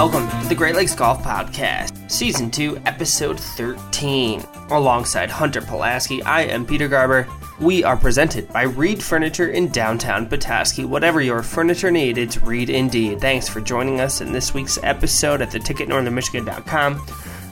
[0.00, 4.42] Welcome to the Great Lakes Golf Podcast, Season 2, Episode 13.
[4.70, 7.28] Alongside Hunter Pulaski, I am Peter Garber.
[7.60, 10.86] We are presented by Reed Furniture in downtown Petoskey.
[10.86, 13.20] Whatever your furniture need, it's Reed indeed.
[13.20, 17.06] Thanks for joining us in this week's episode at theticketnorthernmichigan.com,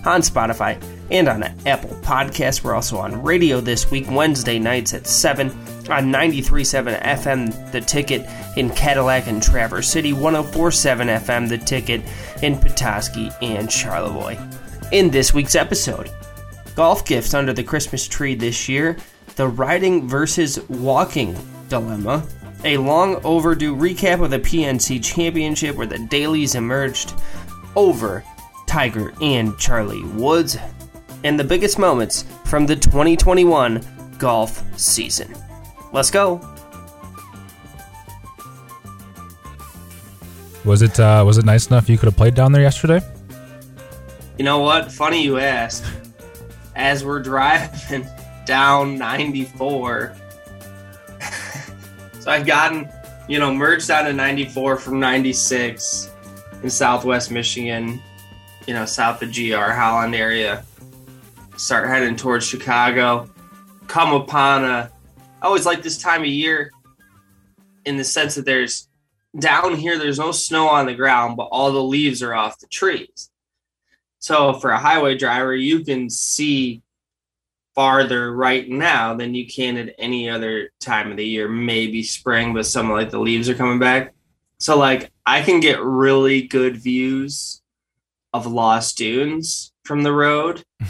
[0.08, 2.64] on Spotify, and on Apple Podcasts.
[2.64, 5.50] We're also on radio this week, Wednesday nights at 7
[5.90, 8.26] on 93.7 FM, The Ticket
[8.56, 12.02] in Cadillac and Traverse City, 104.7 FM, The Ticket
[12.42, 14.38] in Petoskey and Charlevoix.
[14.92, 16.10] In this week's episode,
[16.74, 18.96] golf gifts under the Christmas tree this year,
[19.36, 21.36] the riding versus walking
[21.68, 22.26] dilemma,
[22.64, 27.12] a long overdue recap of the PNC Championship where the Dalys emerged
[27.76, 28.24] over
[28.68, 30.56] Tiger and Charlie Woods,
[31.24, 33.84] and the biggest moments from the 2021
[34.18, 35.34] golf season.
[35.92, 36.40] Let's go.
[40.64, 43.00] Was it uh, was it nice enough you could have played down there yesterday?
[44.36, 44.92] You know what?
[44.92, 45.84] Funny you ask.
[46.76, 48.06] As we're driving
[48.46, 50.14] down 94,
[52.20, 52.88] so I've gotten,
[53.28, 56.10] you know, merged out of 94 from 96
[56.62, 58.00] in Southwest Michigan,
[58.68, 60.62] you know, south of GR Holland area.
[61.56, 63.26] Start heading towards Chicago.
[63.86, 64.90] Come upon a
[65.40, 66.70] I always like this time of year
[67.86, 68.86] in the sense that there's
[69.38, 72.66] down here, there's no snow on the ground, but all the leaves are off the
[72.66, 73.30] trees.
[74.18, 76.82] So for a highway driver, you can see
[77.74, 82.52] farther right now than you can at any other time of the year, maybe spring,
[82.52, 84.12] but some like the leaves are coming back.
[84.58, 87.57] So like I can get really good views
[88.32, 90.64] of Lost Dunes from the road.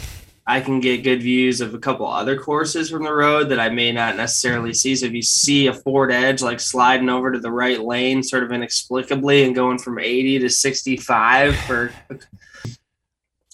[0.49, 3.69] I can get good views of a couple other courses from the road that I
[3.69, 4.95] may not necessarily see.
[4.95, 8.41] So if you see a Ford Edge like sliding over to the right lane, sort
[8.41, 11.93] of inexplicably, and going from 80 to 65 for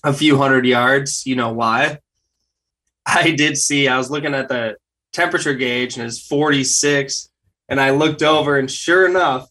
[0.05, 1.99] a few hundred yards, you know why.
[3.05, 4.77] I did see, I was looking at the
[5.11, 7.29] temperature gauge and it's 46.
[7.67, 9.49] And I looked over, and sure enough,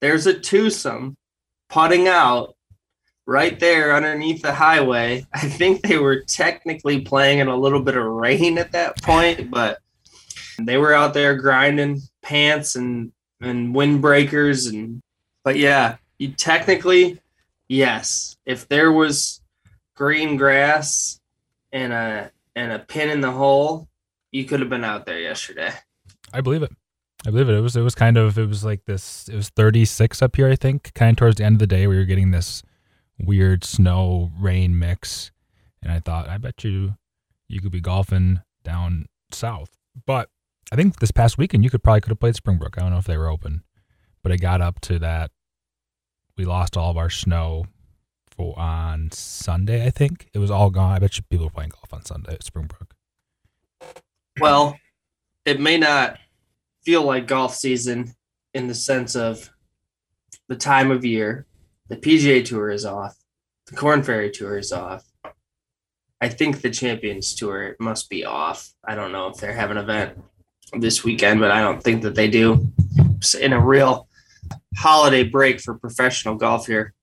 [0.00, 1.18] there's a twosome
[1.68, 2.54] putting out
[3.28, 5.24] right there underneath the highway.
[5.34, 9.50] I think they were technically playing in a little bit of rain at that point,
[9.50, 9.78] but
[10.58, 15.00] they were out there grinding pants and and windbreakers and
[15.44, 17.20] but yeah, you technically
[17.68, 19.40] yes, if there was
[19.94, 21.20] green grass
[21.70, 23.88] and a and a pin in the hole,
[24.32, 25.72] you could have been out there yesterday.
[26.32, 26.72] I believe it.
[27.26, 27.54] I believe it.
[27.54, 29.28] It was it was kind of it was like this.
[29.28, 30.94] It was 36 up here, I think.
[30.94, 32.62] Kind of towards the end of the day, we were getting this
[33.18, 35.30] weird snow rain mix,
[35.82, 36.96] and I thought, I bet you
[37.48, 39.70] you could be golfing down south.
[40.06, 40.28] But
[40.70, 42.76] I think this past weekend you could probably could have played Springbrook.
[42.76, 43.62] I don't know if they were open,
[44.22, 45.30] but it got up to that.
[46.36, 47.66] We lost all of our snow
[48.30, 49.84] for on Sunday.
[49.84, 50.92] I think it was all gone.
[50.92, 52.94] I bet you people were playing golf on Sunday at Springbrook.
[54.40, 54.78] Well,
[55.44, 56.18] it may not
[56.84, 58.14] feel like golf season
[58.54, 59.50] in the sense of
[60.48, 61.46] the time of year
[61.88, 63.16] the PGA Tour is off.
[63.66, 65.04] The Korn Ferry Tour is off.
[66.20, 68.70] I think the Champions Tour must be off.
[68.84, 70.18] I don't know if they have an event
[70.78, 72.72] this weekend, but I don't think that they do.
[73.16, 74.08] It's in a real
[74.76, 76.94] holiday break for professional golf here.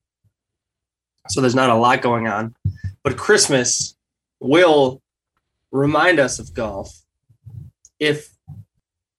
[1.30, 2.56] So there's not a lot going on.
[3.04, 3.96] But Christmas
[4.40, 5.02] will
[5.72, 7.02] remind us of golf
[8.00, 8.30] if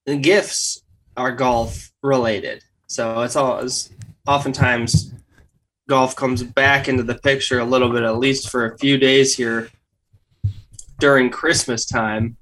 [0.05, 0.83] the gifts
[1.17, 2.63] are golf related.
[2.87, 3.91] So it's all it's
[4.27, 5.13] oftentimes
[5.89, 9.37] golf comes back into the picture a little bit, at least for a few days
[9.37, 9.71] here
[10.99, 12.37] during Christmas time.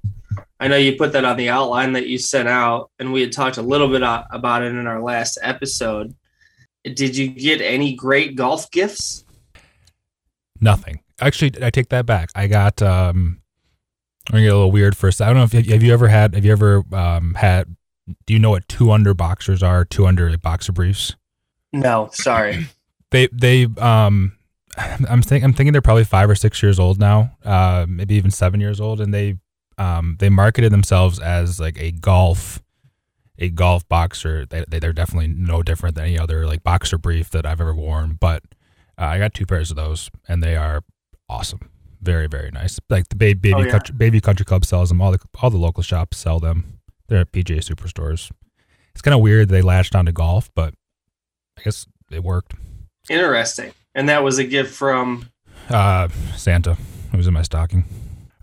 [0.60, 3.32] I know you put that on the outline that you sent out, and we had
[3.32, 6.14] talked a little bit about it in our last episode.
[6.84, 9.24] Did you get any great golf gifts?
[10.60, 11.00] Nothing.
[11.20, 12.30] Actually, I take that back.
[12.34, 12.80] I got.
[12.82, 13.40] um
[14.28, 15.20] I'm gonna get a little weird first.
[15.20, 16.34] I don't know if have you ever had.
[16.34, 17.76] Have you ever um had?
[18.26, 19.84] Do you know what two under boxers are?
[19.84, 21.14] Two under boxer briefs?
[21.72, 22.66] No, sorry.
[23.14, 24.36] They they um
[24.76, 28.30] I'm think I'm thinking they're probably five or six years old now, uh, maybe even
[28.30, 29.38] seven years old, and they
[29.78, 32.62] um they marketed themselves as like a golf
[33.38, 34.46] a golf boxer.
[34.46, 37.74] They, they are definitely no different than any other like boxer brief that I've ever
[37.74, 38.16] worn.
[38.20, 38.42] But
[38.98, 40.82] uh, I got two pairs of those, and they are
[41.28, 41.70] awesome.
[42.00, 42.78] Very very nice.
[42.90, 43.70] Like the baby baby, oh, yeah.
[43.70, 45.00] country, baby country club sells them.
[45.00, 46.80] All the all the local shops sell them.
[47.08, 48.30] They're at PGA Superstores.
[48.92, 50.74] It's kind of weird they latched onto golf, but
[51.58, 52.54] I guess it worked.
[53.08, 53.72] Interesting.
[53.94, 55.28] And that was a gift from
[55.68, 56.76] uh, Santa.
[57.12, 57.84] It was in my stocking.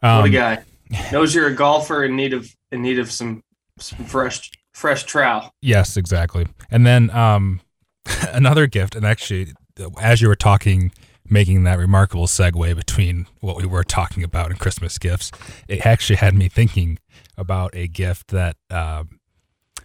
[0.02, 0.64] Um, what a guy
[1.12, 3.44] knows you're a golfer in need of in need of some
[3.80, 5.54] some fresh fresh trowel.
[5.62, 6.48] Yes, exactly.
[6.70, 7.62] And then um,
[8.30, 9.54] another gift, and actually
[10.00, 10.92] as you were talking,
[11.28, 15.32] making that remarkable segue between what we were talking about and Christmas gifts,
[15.68, 17.00] it actually had me thinking
[17.38, 18.56] about a gift that.
[18.70, 19.18] Um,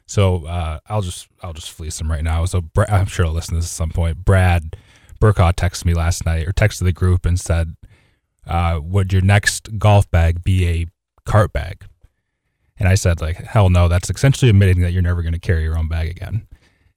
[0.07, 2.45] so uh, I'll just I'll just fleece him right now.
[2.45, 4.25] So I'm sure I'll listen to this at some point.
[4.25, 4.77] Brad
[5.21, 7.75] Burkhaw texted me last night or texted the group and said,
[8.47, 10.87] uh, "Would your next golf bag be a
[11.25, 11.87] cart bag?"
[12.79, 13.89] And I said, "Like hell no.
[13.89, 16.47] That's essentially admitting that you're never going to carry your own bag again."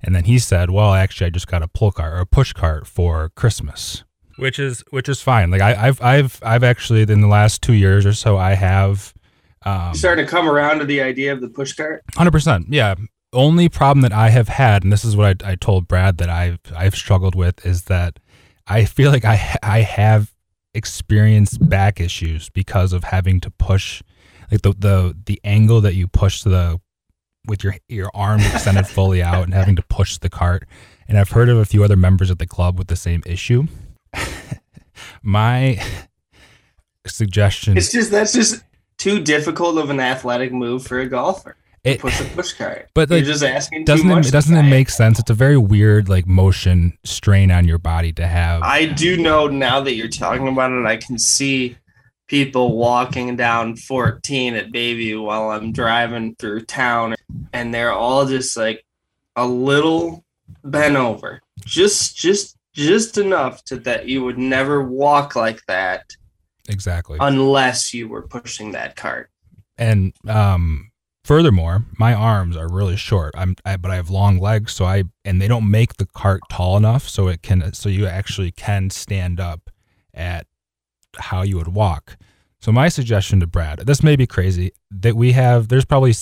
[0.02, 2.54] And then he said, "Well, actually, I just got a pull cart or a push
[2.54, 4.04] cart for Christmas."
[4.38, 5.50] Which is which is fine.
[5.50, 9.14] Like I, have I've I've actually in the last two years or so I have
[9.64, 12.04] um, starting to come around to the idea of the push cart.
[12.16, 12.96] Hundred percent, yeah.
[13.32, 16.30] Only problem that I have had, and this is what I, I told Brad that
[16.30, 18.20] I've I've struggled with, is that
[18.68, 20.34] I feel like I I have
[20.74, 24.02] experienced back issues because of having to push,
[24.52, 26.80] like the the the angle that you push the
[27.48, 30.68] with your your arms extended fully out and having to push the cart.
[31.08, 33.66] And I've heard of a few other members at the club with the same issue.
[35.24, 35.84] My
[37.08, 37.78] suggestion.
[37.78, 38.64] It's just that's just
[39.00, 41.56] too difficult of an athletic move for a golfer.
[41.84, 42.90] It, push a push cart.
[42.94, 45.18] But like, You're just asking doesn't it doesn't it make sense?
[45.18, 48.62] It's a very weird like motion strain on your body to have.
[48.64, 51.78] I do know now that you're talking about it, I can see
[52.28, 57.16] people walking down 14 at Bayview while I'm driving through town,
[57.54, 58.86] and they're all just like
[59.38, 60.26] a little
[60.66, 66.04] bent over, just just just enough to that you would never walk like that
[66.70, 67.18] Exactly.
[67.20, 69.30] Unless you were pushing that cart.
[69.78, 70.92] And um,
[71.24, 73.34] furthermore, my arms are really short.
[73.36, 76.42] I'm, I, but I have long legs, so I and they don't make the cart
[76.50, 79.70] tall enough so it can so you actually can stand up
[80.14, 80.46] at
[81.18, 82.18] how you would walk.
[82.62, 86.14] So my suggestion to Brad, this may be crazy, that we have there's probably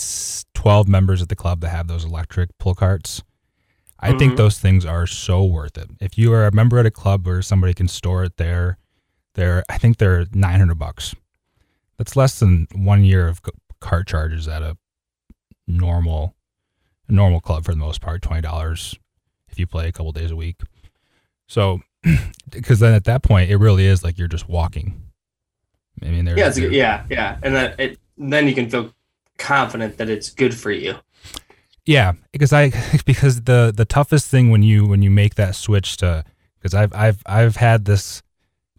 [0.54, 3.24] 12 members at the club that have those electric pull carts.
[4.00, 4.20] I mm-hmm.
[4.20, 5.90] think those things are so worth it.
[6.00, 8.78] If you are a member at a club where somebody can store it there
[9.38, 11.16] they're I think they're 900 bucks.
[11.98, 13.42] That's less than one year of
[13.80, 14.76] cart charges at a
[15.68, 16.36] normal
[17.08, 18.96] a normal club for the most part, twenty dollars
[19.50, 20.58] if you play a couple days a week.
[21.48, 21.82] So,
[22.50, 25.02] because then at that point, it really is like you're just walking.
[26.02, 28.94] I mean, yeah, yeah, yeah, and then it then you can feel
[29.38, 30.96] confident that it's good for you.
[31.86, 32.72] Yeah, because I
[33.06, 36.24] because the the toughest thing when you when you make that switch to
[36.60, 38.22] because I've I've I've had this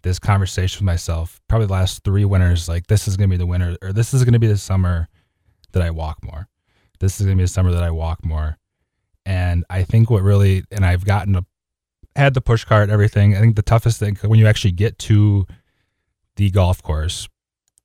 [0.02, 3.38] this conversation with myself probably the last three winters like this is going to be
[3.38, 5.08] the winter or this is going to be the summer
[5.72, 6.48] that i walk more.
[7.00, 8.58] This is going to be the summer that i walk more.
[9.26, 11.44] And i think what really and i've gotten a
[12.16, 13.36] had the push cart everything.
[13.36, 15.46] I think the toughest thing when you actually get to
[16.36, 17.28] the golf course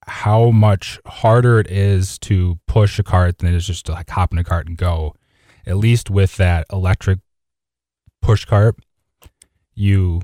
[0.05, 4.09] how much harder it is to push a cart than it is just to like
[4.09, 5.15] hop in a cart and go.
[5.65, 7.19] At least with that electric
[8.21, 8.75] push cart
[9.75, 10.21] you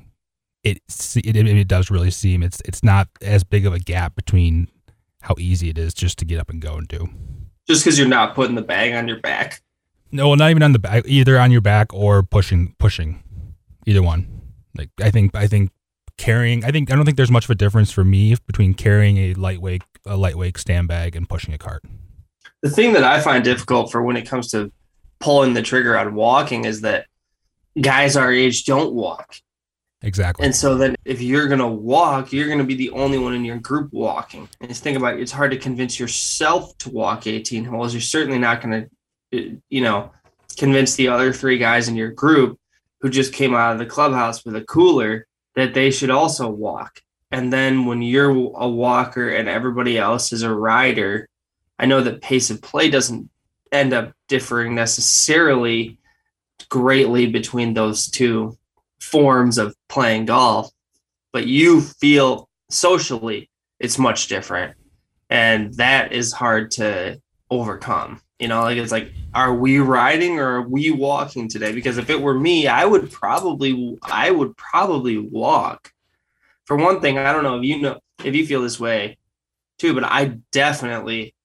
[0.63, 0.79] it,
[1.15, 4.67] it it does really seem it's it's not as big of a gap between
[5.21, 7.09] how easy it is just to get up and go and do.
[7.67, 9.61] Just because you're not putting the bag on your back.
[10.11, 13.23] No, well, not even on the back, either on your back or pushing pushing,
[13.85, 14.41] either one.
[14.75, 15.71] Like I think I think
[16.17, 19.17] carrying I think I don't think there's much of a difference for me between carrying
[19.17, 21.83] a lightweight a lightweight stand bag and pushing a cart.
[22.61, 24.71] The thing that I find difficult for when it comes to
[25.19, 27.05] pulling the trigger on walking is that
[27.79, 29.35] guys our age don't walk.
[30.01, 30.45] Exactly.
[30.45, 33.33] And so then if you're going to walk, you're going to be the only one
[33.33, 34.47] in your group walking.
[34.61, 37.93] And just think about it, it's hard to convince yourself to walk 18 holes.
[37.93, 38.89] You're certainly not going
[39.31, 40.11] to, uh, you know,
[40.57, 42.59] convince the other three guys in your group
[43.01, 47.01] who just came out of the clubhouse with a cooler that they should also walk.
[47.31, 51.27] And then when you're a walker and everybody else is a rider,
[51.77, 53.29] I know that pace of play doesn't
[53.71, 55.97] end up differing necessarily
[56.69, 58.57] greatly between those two
[58.99, 60.71] forms of playing golf,
[61.31, 64.75] but you feel socially it's much different.
[65.29, 68.21] And that is hard to overcome.
[68.39, 71.71] You know, like it's like, are we riding or are we walking today?
[71.73, 75.91] Because if it were me, I would probably, I would probably walk.
[76.65, 79.17] For one thing, I don't know if you know if you feel this way
[79.77, 81.35] too, but I definitely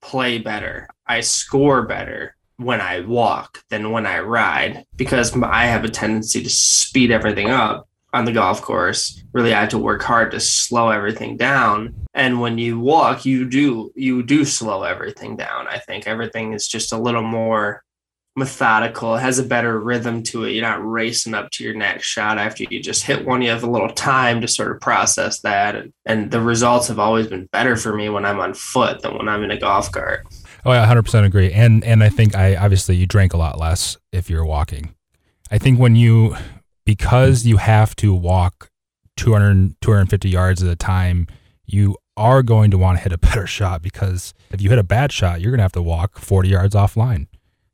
[0.00, 0.88] play better.
[1.06, 6.42] I score better when I walk than when I ride because I have a tendency
[6.42, 9.22] to speed everything up on the golf course.
[9.32, 11.94] Really, I have to work hard to slow everything down.
[12.14, 15.66] And when you walk, you do you do slow everything down.
[15.66, 17.82] I think everything is just a little more
[18.36, 19.14] methodical.
[19.14, 20.52] It has a better rhythm to it.
[20.52, 23.42] You're not racing up to your next shot after you just hit one.
[23.42, 25.76] You have a little time to sort of process that.
[25.76, 29.16] And, and the results have always been better for me when I'm on foot than
[29.16, 30.26] when I'm in a golf cart.
[30.64, 31.52] Oh, I 100% agree.
[31.52, 34.94] And and I think I obviously you drank a lot less if you're walking.
[35.50, 36.36] I think when you
[36.84, 38.70] because you have to walk
[39.16, 41.26] 200 250 yards at a time,
[41.66, 44.82] you are going to want to hit a better shot because if you hit a
[44.84, 47.26] bad shot, you're going to have to walk 40 yards offline.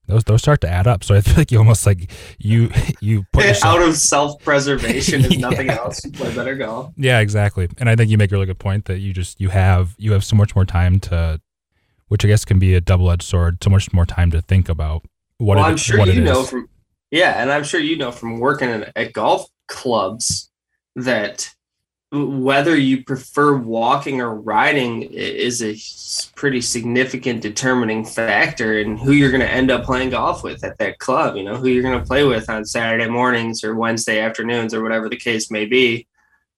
[0.06, 1.04] Those those start to add up.
[1.04, 2.70] So I feel like you almost like you
[3.00, 5.76] you put yourself Out of self preservation, if nothing Yeah.
[5.76, 6.92] else, you play better golf.
[6.96, 7.68] Yeah, exactly.
[7.78, 10.12] And I think you make a really good point that you just you have you
[10.12, 11.40] have so much more time to,
[12.10, 13.62] which I guess can be a double edged sword.
[13.62, 15.04] So much more time to think about
[15.38, 16.50] what well, it, I'm sure what you know is.
[16.50, 16.68] from
[17.12, 20.50] yeah, and I'm sure you know from working at, at golf clubs
[20.96, 21.48] that
[22.12, 25.76] whether you prefer walking or riding is a
[26.34, 30.76] pretty significant determining factor in who you're going to end up playing golf with at
[30.78, 31.36] that club.
[31.36, 34.82] You know who you're going to play with on Saturday mornings or Wednesday afternoons or
[34.82, 36.08] whatever the case may be,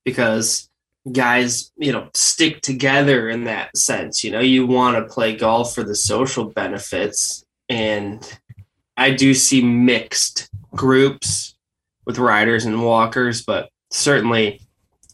[0.02, 0.70] because
[1.10, 5.74] guys you know stick together in that sense you know you want to play golf
[5.74, 8.38] for the social benefits and
[8.96, 11.54] I do see mixed groups
[12.04, 14.60] with riders and walkers, but certainly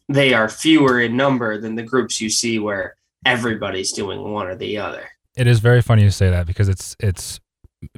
[0.08, 4.56] they are fewer in number than the groups you see where everybody's doing one or
[4.56, 5.08] the other.
[5.36, 7.40] It is very funny to say that because it's it's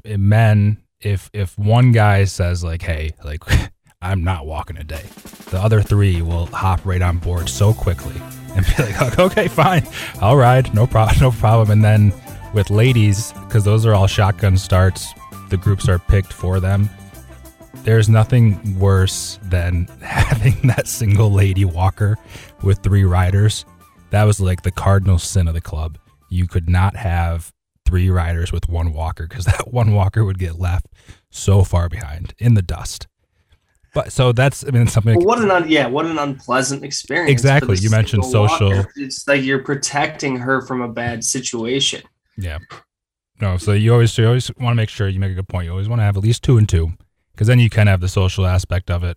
[0.04, 0.82] men.
[1.00, 3.42] If if one guy says like, "Hey, like
[4.02, 5.04] I'm not walking today,"
[5.50, 8.20] the other three will hop right on board so quickly
[8.54, 9.86] and be like, "Okay, fine,
[10.20, 12.12] I'll ride, no problem, no problem." And then
[12.54, 15.12] with ladies, because those are all shotgun starts,
[15.50, 16.88] the groups are picked for them.
[17.82, 22.18] There's nothing worse than having that single lady walker
[22.62, 23.64] with three riders.
[24.10, 25.98] That was like the cardinal sin of the club.
[26.28, 27.52] You could not have
[27.86, 30.86] three riders with one walker because that one walker would get left
[31.30, 33.06] so far behind in the dust.
[33.92, 37.30] But so that's I mean something Well, what an un- yeah, what an unpleasant experience.
[37.30, 37.76] Exactly.
[37.78, 38.92] You mentioned social- walker.
[38.96, 42.02] It's like you're protecting her from a bad situation.
[42.36, 42.58] Yeah.
[43.40, 45.64] No, so you always you always want to make sure you make a good point.
[45.64, 46.92] You always want to have at least two and two,
[47.32, 49.16] because then you can have the social aspect of it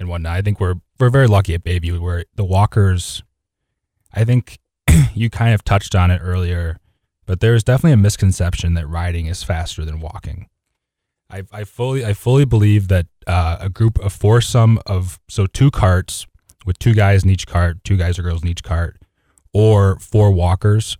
[0.00, 0.34] and whatnot.
[0.36, 3.22] I think we're we're very lucky at Bayview where the walkers.
[4.12, 4.58] I think
[5.14, 6.78] you kind of touched on it earlier,
[7.26, 10.48] but there's definitely a misconception that riding is faster than walking.
[11.30, 15.70] I I fully I fully believe that uh, a group of foursome of so two
[15.70, 16.26] carts
[16.64, 19.00] with two guys in each cart, two guys or girls in each cart,
[19.52, 20.96] or four walkers.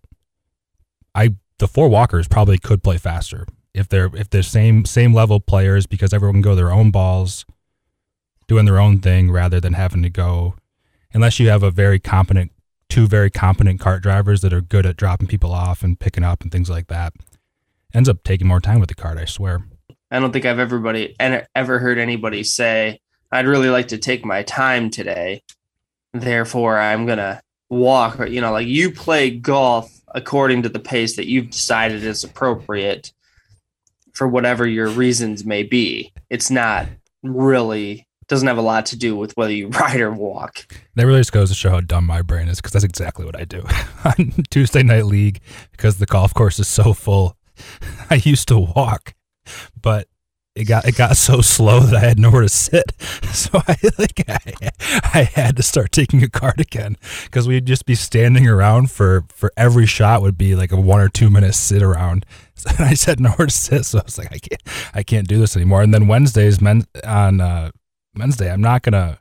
[1.15, 5.41] I the four walkers probably could play faster if they're if they're same same level
[5.41, 7.47] players because everyone can go their own balls,
[8.47, 10.55] doing their own thing rather than having to go.
[11.15, 12.53] Unless you have a very competent
[12.89, 16.43] two very competent cart drivers that are good at dropping people off and picking up
[16.43, 17.15] and things like that,
[17.95, 19.19] ends up taking more time with the cart.
[19.19, 19.65] I swear.
[20.11, 23.01] I don't think I've everybody and ever heard anybody say,
[23.31, 25.43] "I'd really like to take my time today,
[26.13, 31.17] therefore I'm gonna walk." Or you know, like you play golf according to the pace
[31.17, 33.13] that you've decided is appropriate
[34.15, 36.13] for whatever your reasons may be.
[36.31, 36.89] It's not
[37.23, 40.67] really doesn't have a lot to do with whether you ride or walk.
[40.95, 43.39] That really just goes to show how dumb my brain is because that's exactly what
[43.39, 43.65] I do
[44.05, 45.41] on Tuesday night league
[45.73, 47.37] because the golf course is so full.
[48.11, 49.15] I used to walk,
[49.81, 50.09] but
[50.55, 52.93] it got it got so slow that I had nowhere to sit.
[53.29, 54.71] So I like I,
[55.15, 59.25] I had to start taking a cart again because we'd just be standing around for
[59.29, 62.27] for every shot would be like a one or two minute sit around.
[62.55, 64.63] So, and I said nowhere to sit, so I was like, I can't
[64.95, 65.83] I can't do this anymore.
[65.83, 67.71] And then Wednesdays, men on uh,
[68.17, 69.21] Wednesday, I'm not gonna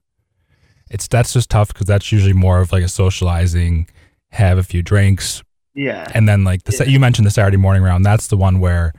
[0.90, 3.88] it's that's just tough because that's usually more of like a socializing,
[4.32, 5.44] have a few drinks,
[5.76, 6.08] Yeah.
[6.16, 6.90] and then like the Yeah.
[6.90, 8.04] you mentioned the Saturday morning round.
[8.06, 8.94] That's the one where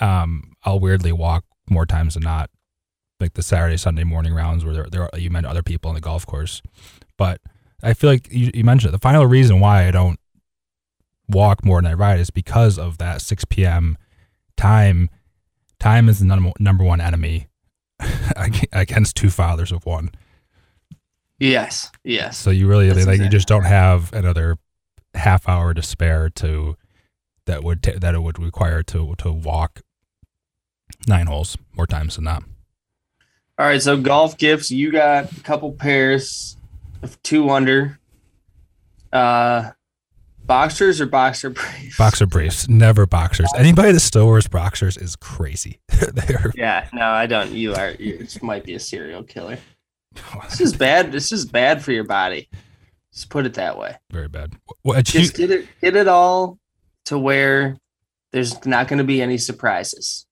[0.00, 2.50] um, I'll weirdly walk more times than not,
[3.20, 5.94] like the Saturday Sunday morning rounds where there there are, you met other people on
[5.94, 6.60] the golf course.
[7.16, 7.40] But
[7.82, 8.92] I feel like you, you mentioned it.
[8.92, 10.18] The final reason why I don't
[11.28, 13.96] walk more than I ride is because of that 6 p.m.
[14.56, 15.08] time.
[15.78, 17.48] Time is the number number one enemy
[18.72, 20.10] against two fathers of one.
[21.38, 21.92] Yes.
[22.02, 22.38] Yes.
[22.38, 24.56] So you really That's like you just don't have another
[25.14, 26.76] half hour to spare to
[27.44, 29.82] that would ta that it would require to to walk
[31.06, 32.42] nine holes more times than not.
[33.58, 34.70] All right, so golf gifts.
[34.70, 36.56] You got a couple pairs
[37.02, 37.98] of two under.
[39.12, 39.70] Uh,
[40.44, 41.96] boxers or boxer briefs?
[41.96, 43.50] Boxer briefs, never boxers.
[43.56, 45.80] Anybody that still wears boxers is crazy.
[45.88, 47.52] They're Yeah, no, I don't.
[47.52, 47.92] You are.
[47.92, 49.58] You might be a serial killer.
[50.48, 51.12] This is bad.
[51.12, 52.48] This is bad for your body.
[53.12, 53.96] Just put it that way.
[54.10, 54.54] very bad.
[54.80, 55.66] What you, Just get it.
[55.82, 56.58] Get it all
[57.04, 57.76] to where
[58.32, 60.26] there's not going to be any surprises.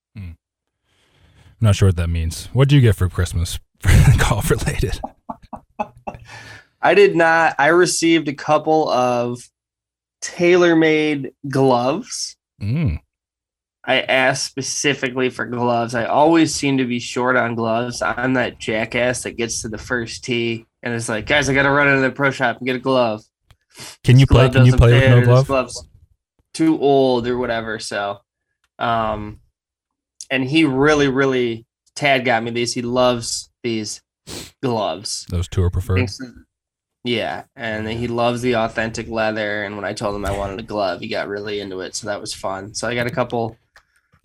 [1.65, 2.51] I'm not sure what that means.
[2.53, 3.59] What did you get for Christmas?
[4.19, 5.01] golf related.
[6.83, 7.55] I did not.
[7.59, 9.41] I received a couple of
[10.21, 12.37] TaylorMade gloves.
[12.61, 12.99] Mm.
[13.83, 15.95] I asked specifically for gloves.
[15.95, 18.03] I always seem to be short on gloves.
[18.03, 21.63] I'm that jackass that gets to the first tee and it's like, guys, I got
[21.63, 23.23] to run into the pro shop and get a glove.
[24.03, 24.51] Can you This play?
[24.51, 25.47] Can you play with no glove?
[25.47, 25.89] glove's
[26.53, 27.79] too old or whatever.
[27.79, 28.19] So,
[28.79, 29.41] um,
[30.35, 31.65] and he really, really,
[31.95, 32.75] Tad got me these.
[32.75, 34.03] He loves these
[34.61, 35.27] gloves.
[35.31, 36.11] Those two are preferred.
[37.05, 39.63] Yeah, and he loves the authentic leather.
[39.63, 41.95] And when I told him I wanted a glove, he got really into it.
[41.95, 42.75] So that was fun.
[42.75, 43.57] So I got a couple,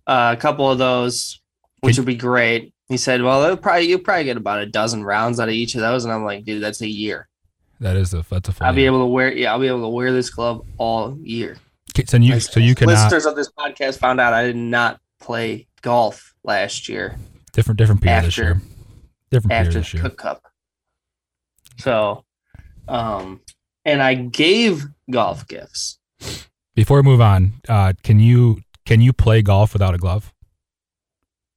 [0.08, 1.42] uh, a couple of those,
[1.82, 2.74] which would be great.
[2.88, 5.76] He said, "Well, it'll probably you'll probably get about a dozen rounds out of each
[5.76, 7.28] of those." And I'm like, "Dude, that's a year.
[7.82, 9.32] That is a that's a full I'll be able to wear.
[9.32, 11.58] Yeah, I'll be able to wear this glove all year."
[11.92, 15.00] Okay, So you so you cannot listeners of this podcast found out I did not
[15.20, 17.18] play golf last year
[17.52, 18.62] different different period this year.
[19.32, 20.04] Different period after this year.
[20.04, 20.44] Cook Cup.
[21.78, 22.26] So,
[22.88, 23.42] um,
[23.86, 26.00] and I gave golf gifts.
[26.76, 30.34] Before we move on, uh, can you can you play golf without a glove?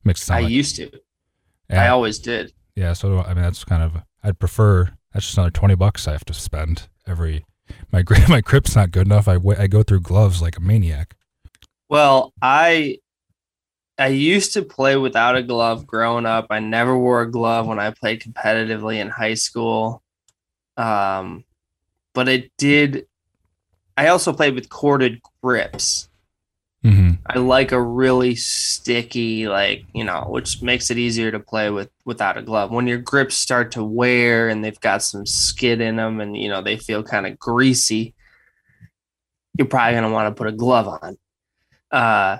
[0.04, 0.90] It I like, used to.
[1.70, 2.52] yeah, I always did.
[2.74, 2.92] yeah.
[2.92, 4.90] So do I I mean, that's kind of I'd prefer.
[5.12, 7.44] That's just another twenty bucks I have to spend every.
[7.92, 9.28] My grip my grip's not good enough.
[9.28, 11.14] I I go through gloves like a maniac.
[11.88, 12.98] Well, I
[13.98, 16.46] I used to play without a glove growing up.
[16.50, 20.02] I never wore a glove when I played competitively in high school.
[20.76, 21.44] Um,
[22.14, 23.06] but it did.
[23.96, 26.08] I also played with corded grips.
[26.82, 31.70] hmm I like a really sticky, like, you know, which makes it easier to play
[31.70, 32.72] with without a glove.
[32.72, 36.48] When your grips start to wear and they've got some skid in them and, you
[36.48, 38.14] know, they feel kind of greasy,
[39.56, 41.18] you're probably going to want to put a glove on.
[41.90, 42.38] Uh,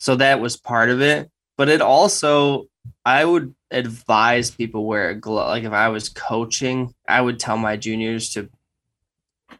[0.00, 1.30] so that was part of it.
[1.56, 2.64] But it also,
[3.04, 5.48] I would advise people wear a glove.
[5.48, 8.48] Like if I was coaching, I would tell my juniors to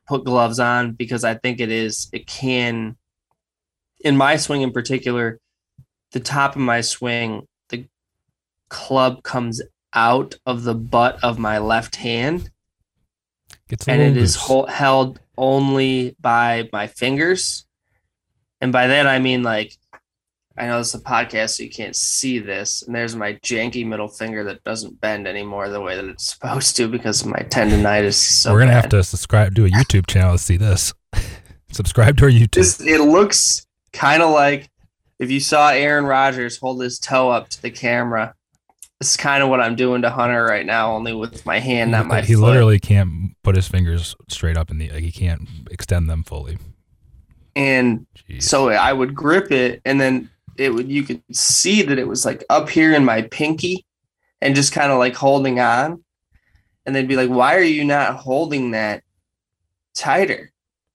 [0.08, 2.96] put gloves on because I think it is, it can
[4.00, 5.38] in my swing in particular,
[6.12, 7.84] the top of my swing, the
[8.68, 9.60] club comes
[9.92, 12.50] out of the butt of my left hand
[13.68, 17.66] Gets and it is hol- held only by my fingers.
[18.60, 19.76] And by that, I mean like,
[20.58, 22.82] I know this is a podcast, so you can't see this.
[22.82, 26.76] And there's my janky middle finger that doesn't bend anymore the way that it's supposed
[26.76, 28.82] to because my tendonitis is so We're gonna bad.
[28.82, 30.92] have to subscribe, do a YouTube channel to see this.
[31.72, 32.54] subscribe to our YouTube.
[32.56, 34.68] This it looks kind of like
[35.18, 38.34] if you saw Aaron Rodgers hold his toe up to the camera.
[39.00, 41.90] This is kind of what I'm doing to Hunter right now, only with my hand,
[41.92, 42.42] not my he foot.
[42.42, 46.58] literally can't put his fingers straight up in the like he can't extend them fully.
[47.56, 48.42] and Jeez.
[48.42, 50.28] so I would grip it, and then
[50.60, 53.84] it would you could see that it was like up here in my pinky,
[54.40, 56.04] and just kind of like holding on,
[56.84, 59.02] and they'd be like, "Why are you not holding that
[59.94, 60.52] tighter?"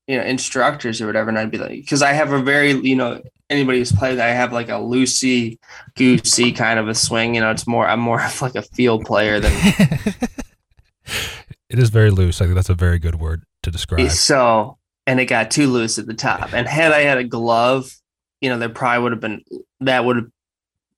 [0.08, 2.96] You know, instructors or whatever, and I'd be like, "Because I have a very you
[2.96, 5.60] know." Anybody who's played, I have like a loosey
[5.96, 7.36] goosey kind of a swing.
[7.36, 7.88] You know, it's more.
[7.88, 9.54] I'm more of like a field player than
[11.70, 12.42] it is very loose.
[12.42, 14.10] I think that's a very good word to describe.
[14.10, 16.54] So, and it got too loose at the top.
[16.54, 17.96] And had I had a glove,
[18.46, 19.44] you know, there probably would have been
[19.80, 20.32] that would have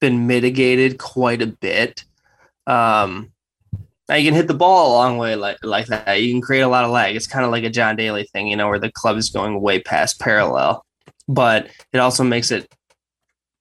[0.02, 2.04] been mitigated quite a bit.
[2.68, 3.32] Um,
[4.10, 6.22] now you can hit the ball a long way like like that.
[6.22, 7.16] You can create a lot of lag.
[7.16, 9.62] It's kind of like a John Daly thing, you know, where the club is going
[9.62, 10.86] way past parallel.
[11.30, 12.70] But it also makes it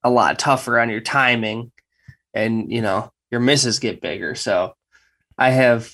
[0.03, 1.71] a lot tougher on your timing,
[2.35, 4.35] and you know your misses get bigger.
[4.35, 4.75] So
[5.39, 5.93] I have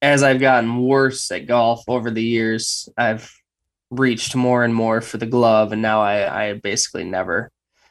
[0.00, 3.34] as I've gotten worse at golf over the years, I've
[3.90, 7.50] reached more and more for the glove, and now I, I basically never,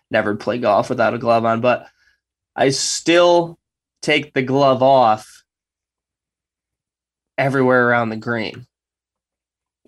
[0.10, 1.62] never play golf without a glove on.
[1.62, 1.88] But
[2.56, 3.60] I still
[4.02, 5.44] take the glove off
[7.38, 8.66] everywhere around the green.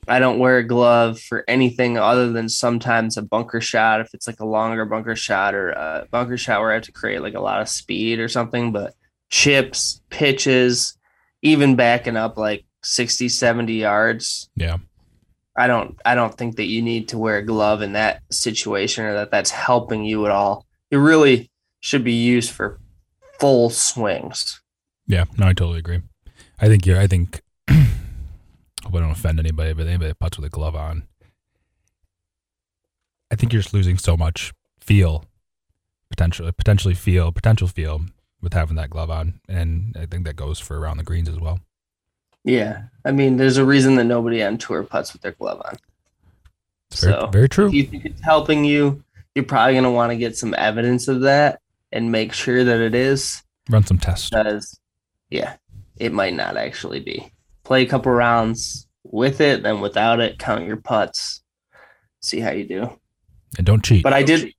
[0.08, 4.26] I don't wear a glove for anything other than sometimes a bunker shot if it's
[4.26, 7.36] like a longer bunker shot or a bunker shot where I have to create like
[7.36, 8.72] a lot of speed or something.
[8.72, 8.96] But
[9.30, 10.98] chips, pitches,
[11.42, 14.78] even backing up like 60 70 yards Yeah.
[15.58, 19.06] I don't i don't think that you need to wear a glove in that situation
[19.06, 22.80] or that that's helping you at all it really should be used for
[23.40, 24.62] full swings
[25.08, 25.26] Yeah.
[25.38, 26.02] No, I totally agree.
[26.60, 30.46] I think you're I think hope I don't offend anybody, but anybody that puts with
[30.46, 31.08] a glove on.
[33.32, 35.26] I think you're just losing so much feel,
[36.10, 38.02] potentially potentially feel, potential feel
[38.42, 39.40] with having that glove on.
[39.50, 41.60] And I think that goes for around the greens as well.
[42.44, 45.76] Yeah i mean there's a reason that nobody on tour puts with their glove on
[46.94, 47.68] very, So, very true.
[47.68, 49.04] if you think it's helping you
[49.36, 52.80] you're probably going to want to get some evidence of that and make sure that
[52.82, 54.30] it is Run some tests.
[54.30, 54.80] because
[55.30, 55.56] yeah
[55.98, 57.32] it might not actually be
[57.64, 61.42] play a couple rounds with it then without it count your putts
[62.22, 63.00] see how you do
[63.58, 64.04] And don't cheat.
[64.04, 64.54] But I did,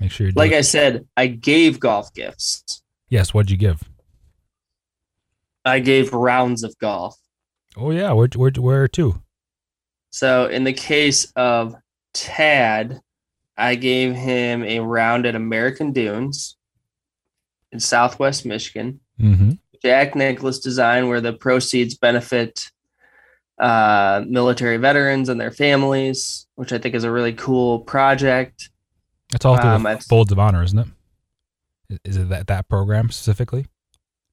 [0.00, 0.58] Make sure you like it.
[0.58, 2.82] I said, I gave golf gifts.
[3.08, 3.34] yes.
[3.34, 3.82] What'd you give?
[5.68, 7.16] I gave rounds of golf.
[7.76, 8.12] Oh yeah.
[8.12, 9.22] Where where where to?
[10.10, 11.74] So in the case of
[12.14, 13.00] Tad,
[13.56, 16.56] I gave him a round at American Dunes
[17.72, 19.00] in Southwest Michigan.
[19.20, 19.52] Mm-hmm.
[19.82, 22.70] Jack Nicklaus design where the proceeds benefit
[23.60, 28.70] uh, military veterans and their families, which I think is a really cool project.
[29.30, 30.88] That's all through Um, the Folds of Honor, isn't it?
[31.90, 33.66] Is- Is it that that program specifically?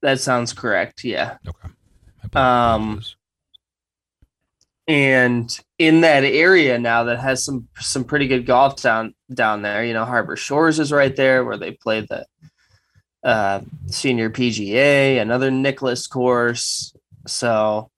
[0.06, 1.38] That sounds correct, yeah.
[1.48, 2.40] Okay.
[2.40, 3.02] Um,
[4.88, 9.84] And in that area now that has some some pretty good golf down down there,
[9.84, 12.28] you know, Harbor Shores is right there where they play the
[13.24, 16.94] uh, senior PGA, another Nicklaus course.
[17.26, 17.90] So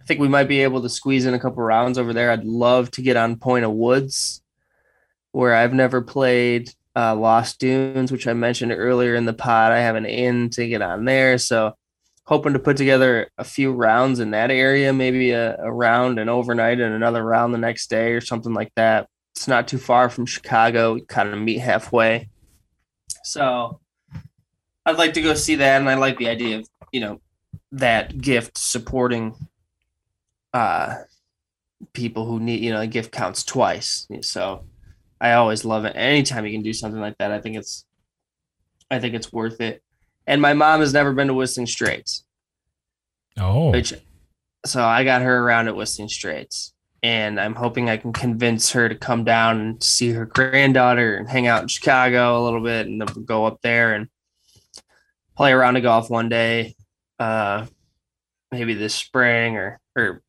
[0.00, 2.30] I think we might be able to squeeze in a couple rounds over there.
[2.30, 4.40] I'd love to get on Point O'Woods,
[5.32, 9.72] where I've never played uh, Lost Dunes, which I mentioned earlier in the pod.
[9.72, 11.74] I have an in to get on there, so
[12.24, 16.30] hoping to put together a few rounds in that area, maybe a, a round and
[16.30, 19.08] overnight and another round the next day or something like that.
[19.34, 20.94] It's not too far from Chicago.
[20.94, 22.28] We kind of meet halfway.
[23.24, 23.80] So
[24.86, 25.80] I'd like to go see that.
[25.80, 27.20] And I like the idea of, you know,
[27.72, 29.34] that gift supporting
[30.52, 30.96] uh
[31.92, 34.06] people who need, you know, a gift counts twice.
[34.20, 34.64] So
[35.22, 35.94] I always love it.
[35.96, 37.86] Anytime you can do something like that, I think it's
[38.90, 39.82] I think it's worth it
[40.26, 42.24] and my mom has never been to Whistling Straits,
[43.38, 43.92] oh, which
[44.64, 48.88] so I got her around at Whistling Straits, and I'm hoping I can convince her
[48.88, 52.86] to come down and see her granddaughter and hang out in Chicago a little bit,
[52.86, 54.08] and then go up there and
[55.36, 56.76] play around of golf one day,
[57.18, 57.66] uh,
[58.50, 60.22] maybe this spring or or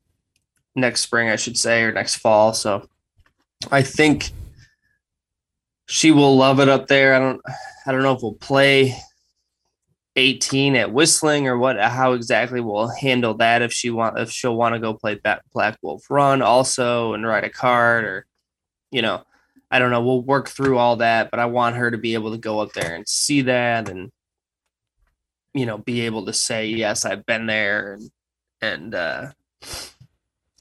[0.76, 2.54] next spring, I should say, or next fall.
[2.54, 2.88] So
[3.72, 4.32] I think
[5.86, 7.14] she will love it up there.
[7.14, 7.42] I don't
[7.86, 8.96] I don't know if we'll play
[10.16, 14.56] 18 at Whistling or what how exactly we'll handle that if she want if she'll
[14.56, 15.20] want to go play
[15.54, 18.26] Black, Wolf Run also and ride a cart or
[18.92, 19.24] you know
[19.72, 22.32] I don't know we'll work through all that but I want her to be able
[22.32, 24.12] to go up there and see that and
[25.54, 28.12] you know be able to say yes I've been there and
[28.62, 29.32] and uh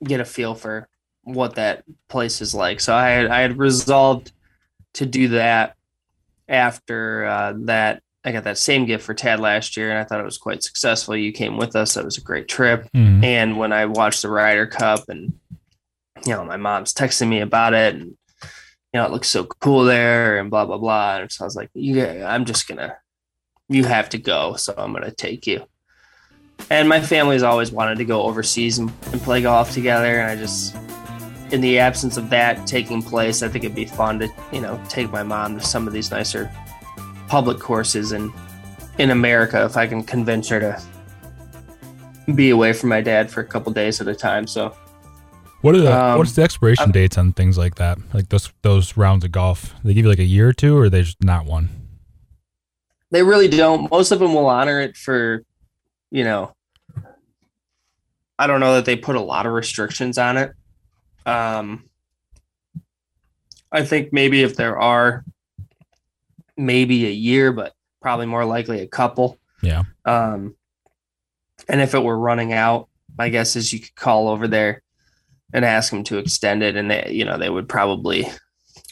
[0.02, 0.88] get a feel for
[1.24, 4.32] what that place is like so I had, I had resolved
[4.94, 5.76] to do that
[6.48, 10.20] after uh, that I got that same gift for Tad last year, and I thought
[10.20, 11.16] it was quite successful.
[11.16, 12.88] You came with us; that was a great trip.
[12.94, 13.24] Mhm.
[13.24, 15.32] And when I watched the Ryder Cup, and
[16.24, 19.84] you know, my mom's texting me about it, and you know, it looks so cool
[19.84, 21.16] there, and blah blah blah.
[21.18, 22.96] And so I was like, "Yeah, I'm just gonna,
[23.68, 25.64] you have to go, so I'm gonna take you."
[26.70, 30.36] And my family's always wanted to go overseas and, and play golf together, and I
[30.36, 30.76] just,
[31.52, 34.80] in the absence of that taking place, I think it'd be fun to, you know,
[34.88, 36.50] take my mom to some of these nicer
[37.28, 38.32] public courses in
[38.98, 40.82] in America if I can convince her to
[42.34, 44.46] be away from my dad for a couple days at a time.
[44.46, 44.74] So
[45.62, 47.98] What are the Um, what's the expiration I'm- dates on things like that?
[48.12, 49.74] Like those those rounds of golf?
[49.84, 51.68] They give you like a year or two, or they just not one?
[53.10, 53.90] they really don't.
[53.90, 55.44] Most of them will honor it for,
[56.10, 56.54] you know,
[58.38, 60.52] I don't know that they put a lot of restrictions on it.
[61.26, 61.88] Um,
[63.70, 65.24] I think maybe if there are,
[66.56, 69.38] maybe a year, but probably more likely a couple.
[69.62, 69.84] Yeah.
[70.04, 70.56] Um,
[71.68, 74.82] and if it were running out, my guess is you could call over there
[75.52, 78.26] and ask them to extend it, and they, you know, they would probably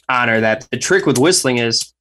[0.08, 0.68] honor that.
[0.70, 1.92] The trick with whistling is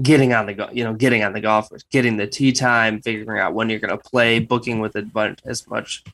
[0.00, 3.00] getting on the go, you know, getting on the golf course, getting the tee time,
[3.02, 4.96] figuring out when you're going to play, booking with
[5.44, 6.04] as much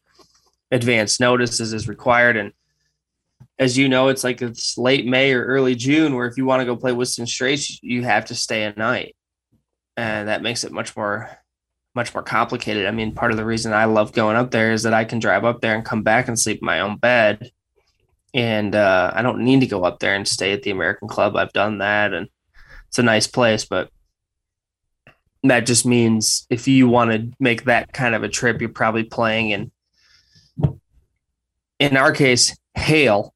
[0.70, 2.52] advance notice as is required, and
[3.58, 6.60] as you know, it's like it's late May or early June, where if you want
[6.60, 9.16] to go play Whistling Straits, you have to stay a night,
[9.96, 11.30] and that makes it much more,
[11.94, 12.86] much more complicated.
[12.86, 15.20] I mean, part of the reason I love going up there is that I can
[15.20, 17.50] drive up there and come back and sleep in my own bed,
[18.34, 21.34] and uh, I don't need to go up there and stay at the American Club.
[21.34, 22.28] I've done that, and
[22.88, 23.90] it's a nice place, but
[25.44, 29.04] that just means if you want to make that kind of a trip, you're probably
[29.04, 29.70] playing in,
[31.78, 33.32] in our case, hail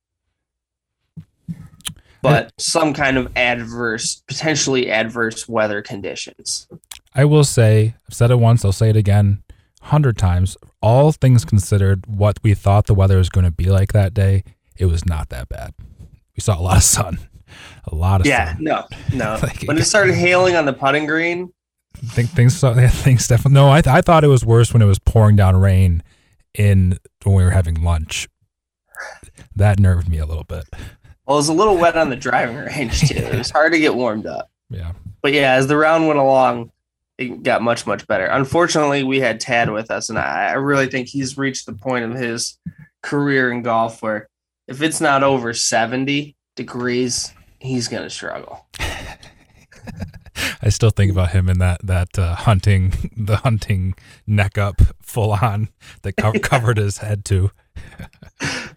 [2.23, 6.69] but some kind of adverse, potentially adverse weather conditions.
[7.15, 9.43] I will say, I've said it once, I'll say it again,
[9.83, 10.57] hundred times.
[10.83, 14.45] All things considered, what we thought the weather was going to be like that day,
[14.79, 15.75] it was not that bad.
[16.37, 17.19] We saw a lot of sun,
[17.91, 18.65] a lot of Yeah, sun.
[18.65, 19.39] no, no.
[19.43, 21.53] Like, when it started hailing on the putting green,
[21.97, 23.55] I think things, things definitely.
[23.55, 26.03] No, I, th- I thought it was worse when it was pouring down rain
[26.55, 28.29] in when we were having lunch.
[29.57, 30.65] That nerved me a little bit.
[31.35, 33.17] It was a little wet on the driving range too.
[33.17, 34.51] It was hard to get warmed up.
[34.69, 34.93] Yeah.
[35.23, 36.73] But yeah, as the round went along,
[37.19, 38.25] it got much much better.
[38.27, 42.05] Unfortunately, we had Tad with us, and I, I really think he's reached the point
[42.05, 42.59] of his
[43.03, 44.29] career in golf where
[44.67, 48.67] if it's not over seventy degrees, he's gonna struggle.
[50.63, 53.95] I still think about him in that that uh, hunting the hunting
[54.27, 55.69] neck up full on
[56.03, 57.51] that co- covered his head too.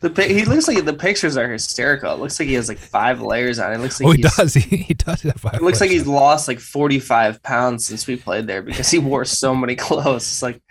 [0.02, 2.14] The he looks like the pictures are hysterical.
[2.14, 3.72] It looks like he has like five layers on.
[3.74, 4.54] It looks like oh, he does.
[4.64, 5.56] He, he does have five.
[5.56, 5.82] It looks layers.
[5.82, 9.56] like he's lost like forty five pounds since we played there because he wore so
[9.56, 10.24] many clothes.
[10.24, 10.62] It's like,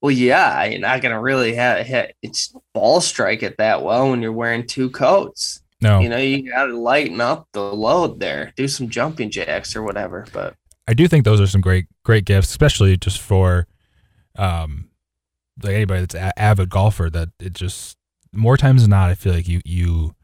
[0.00, 4.22] well, yeah, you're not gonna really have hit it's ball strike it that well when
[4.22, 5.60] you're wearing two coats.
[5.82, 8.52] No, You know, you gotta lighten up the load there.
[8.56, 10.26] Do some jumping jacks or whatever.
[10.32, 10.54] But
[10.88, 13.66] I do think those are some great great gifts, especially just for
[14.36, 14.88] um
[15.62, 17.10] like anybody that's a- avid golfer.
[17.10, 17.96] That it just
[18.32, 20.14] more times than not, I feel like you you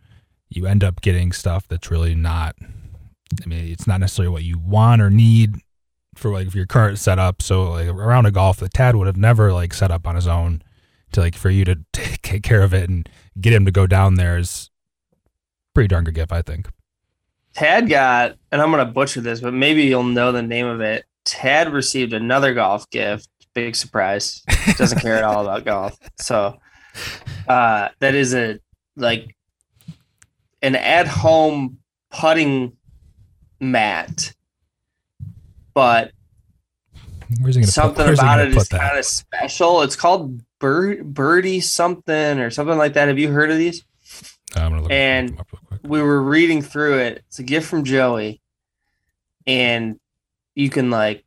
[0.49, 2.57] you end up getting stuff that's really not.
[2.61, 5.57] I mean, it's not necessarily what you want or need
[6.15, 7.43] for like your current setup.
[7.43, 10.27] So like around a golf, that Tad would have never like set up on his
[10.27, 10.63] own
[11.13, 13.09] to like for you to take care of it and
[13.41, 14.71] get him to go down there is
[15.75, 16.69] pretty darn good gift, I think.
[17.55, 21.05] Tad got, and I'm gonna butcher this, but maybe you'll know the name of it.
[21.25, 23.29] Tad received another golf gift.
[23.55, 24.43] Big surprise.
[24.77, 25.99] Doesn't care at all about golf.
[26.17, 26.57] So
[27.49, 28.59] uh that is a
[28.97, 29.35] like
[30.63, 31.79] an at home
[32.11, 32.77] putting
[33.61, 34.35] mat.
[35.75, 36.13] But
[37.41, 39.83] Where's he gonna something put, about it is kind of special.
[39.83, 43.09] It's called Bird Birdie something or something like that.
[43.09, 43.85] Have you heard of these?
[44.57, 45.81] Look and- him up real quick.
[45.85, 47.23] we were reading through it.
[47.29, 48.41] It's a gift from Joey,
[49.47, 50.01] and
[50.55, 51.25] you can like,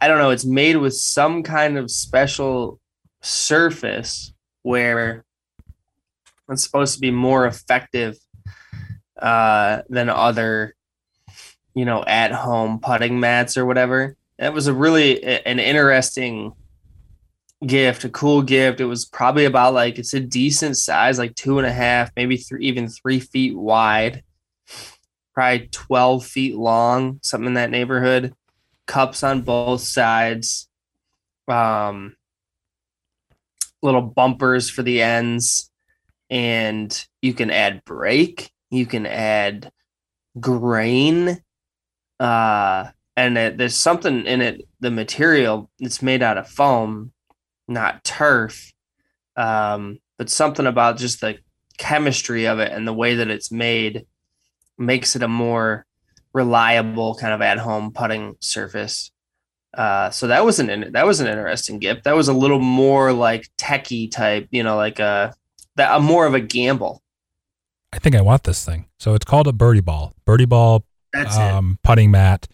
[0.00, 0.30] I don't know.
[0.30, 2.78] It's made with some kind of special
[3.22, 4.32] surface
[4.66, 5.24] where
[6.48, 8.16] it's supposed to be more effective
[9.16, 10.74] uh, than other,
[11.72, 14.16] you know, at home putting mats or whatever.
[14.40, 16.52] That was a really an interesting
[17.64, 18.80] gift, a cool gift.
[18.80, 22.36] It was probably about like it's a decent size, like two and a half, maybe
[22.36, 24.24] three, even three feet wide,
[25.32, 28.34] probably 12 feet long, something in that neighborhood.
[28.86, 30.68] Cups on both sides,
[31.46, 32.16] um,
[33.86, 35.70] little bumpers for the ends,
[36.28, 39.70] and you can add brake, you can add
[40.38, 41.40] grain,
[42.20, 44.68] uh, and it, there's something in it.
[44.80, 47.12] The material it's made out of foam,
[47.66, 48.72] not turf,
[49.36, 51.38] um, but something about just the
[51.78, 54.06] chemistry of it and the way that it's made
[54.78, 55.86] makes it a more
[56.32, 59.10] reliable kind of at home putting surface.
[59.74, 62.04] Uh, so that was an that was an interesting gift.
[62.04, 65.34] That was a little more like techie type, you know, like a
[65.76, 67.02] that a more of a gamble.
[67.92, 68.86] I think I want this thing.
[68.98, 70.14] So it's called a birdie ball.
[70.24, 72.48] Birdie ball That's um, putting mat,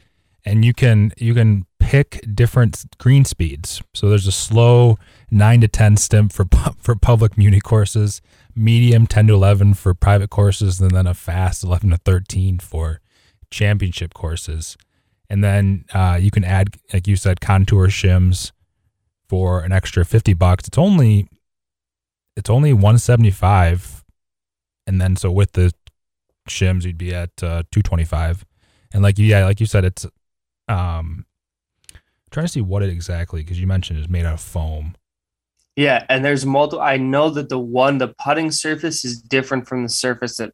[0.45, 3.83] and you can you can pick different green speeds.
[3.95, 4.99] So there's a slow
[5.31, 6.47] nine to ten stimp for
[6.79, 8.21] for public muni courses,
[8.55, 13.01] medium ten to eleven for private courses, and then a fast eleven to thirteen for
[13.51, 14.77] championship courses.
[15.33, 18.53] And then uh, you can add, like you said, contour shims
[19.31, 20.69] for an extra fifty bucks.
[20.69, 21.27] It's only
[22.37, 24.05] it's only one seventy five,
[24.87, 25.73] and then so with the
[26.51, 28.45] shims you'd be at uh, 225
[28.93, 30.05] and like yeah like you said it's
[30.67, 31.25] um
[32.33, 34.93] trying to see what it exactly because you mentioned it's made out of foam
[35.77, 36.83] Yeah, and there's multiple.
[36.83, 40.53] I know that the one, the putting surface is different from the surface that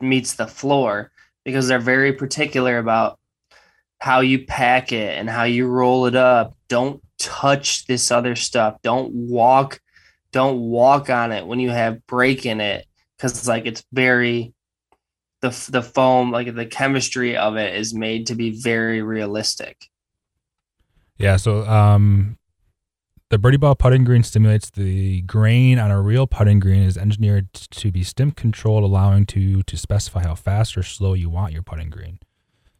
[0.00, 1.10] meets the floor
[1.44, 3.18] because they're very particular about
[4.06, 6.56] how you pack it and how you roll it up.
[6.68, 8.80] Don't touch this other stuff.
[8.82, 9.80] Don't walk.
[10.30, 14.54] Don't walk on it when you have break in it because like it's very
[15.40, 19.76] the the foam like the chemistry of it is made to be very realistic.
[21.18, 22.38] yeah so um
[23.30, 27.52] the birdie ball putting green stimulates the grain on a real putting green is engineered
[27.52, 31.62] to be stim controlled allowing to to specify how fast or slow you want your
[31.62, 32.18] putting green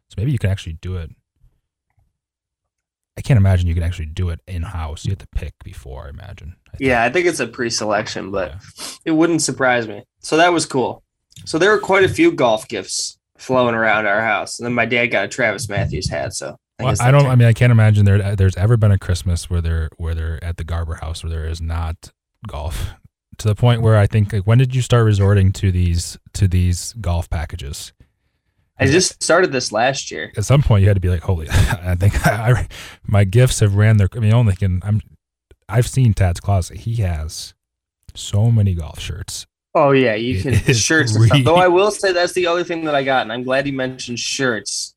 [0.09, 1.09] so maybe you can actually do it
[3.17, 6.05] i can't imagine you can actually do it in house you have to pick before
[6.05, 6.77] i imagine I.
[6.79, 8.59] Yeah, I think it's a pre-selection, but Yeah.
[9.05, 10.03] it wouldn't surprise me.
[10.19, 11.01] So that was cool.
[11.45, 14.85] So there were quite a few golf gifts flowing around our house, and then my
[14.85, 16.33] dad got a Travis Matthews hat.
[16.33, 17.25] So Well, I don't.
[17.25, 20.43] I mean, I can't imagine there there's ever been a Christmas where they're where they're
[20.43, 22.11] at the Garber house where there is not
[22.47, 22.91] golf.
[23.39, 26.47] To the point where I think, like, when did you start resorting to these to
[26.47, 27.93] these golf packages?
[28.79, 30.31] I just started this last year.
[30.37, 32.67] At some point, you had to be like, "Holy!" I think I,
[33.05, 34.07] my gifts have ran their.
[34.15, 35.01] I mean, only can I'm.
[35.67, 36.77] I've seen Tad's closet.
[36.79, 37.53] He has
[38.15, 39.47] so many golf shirts.
[39.75, 41.43] Oh yeah, you can It is shirts and stuff.
[41.43, 43.73] Though I will say that's the other thing that I got, and I'm glad you
[43.73, 44.93] mentioned shirts.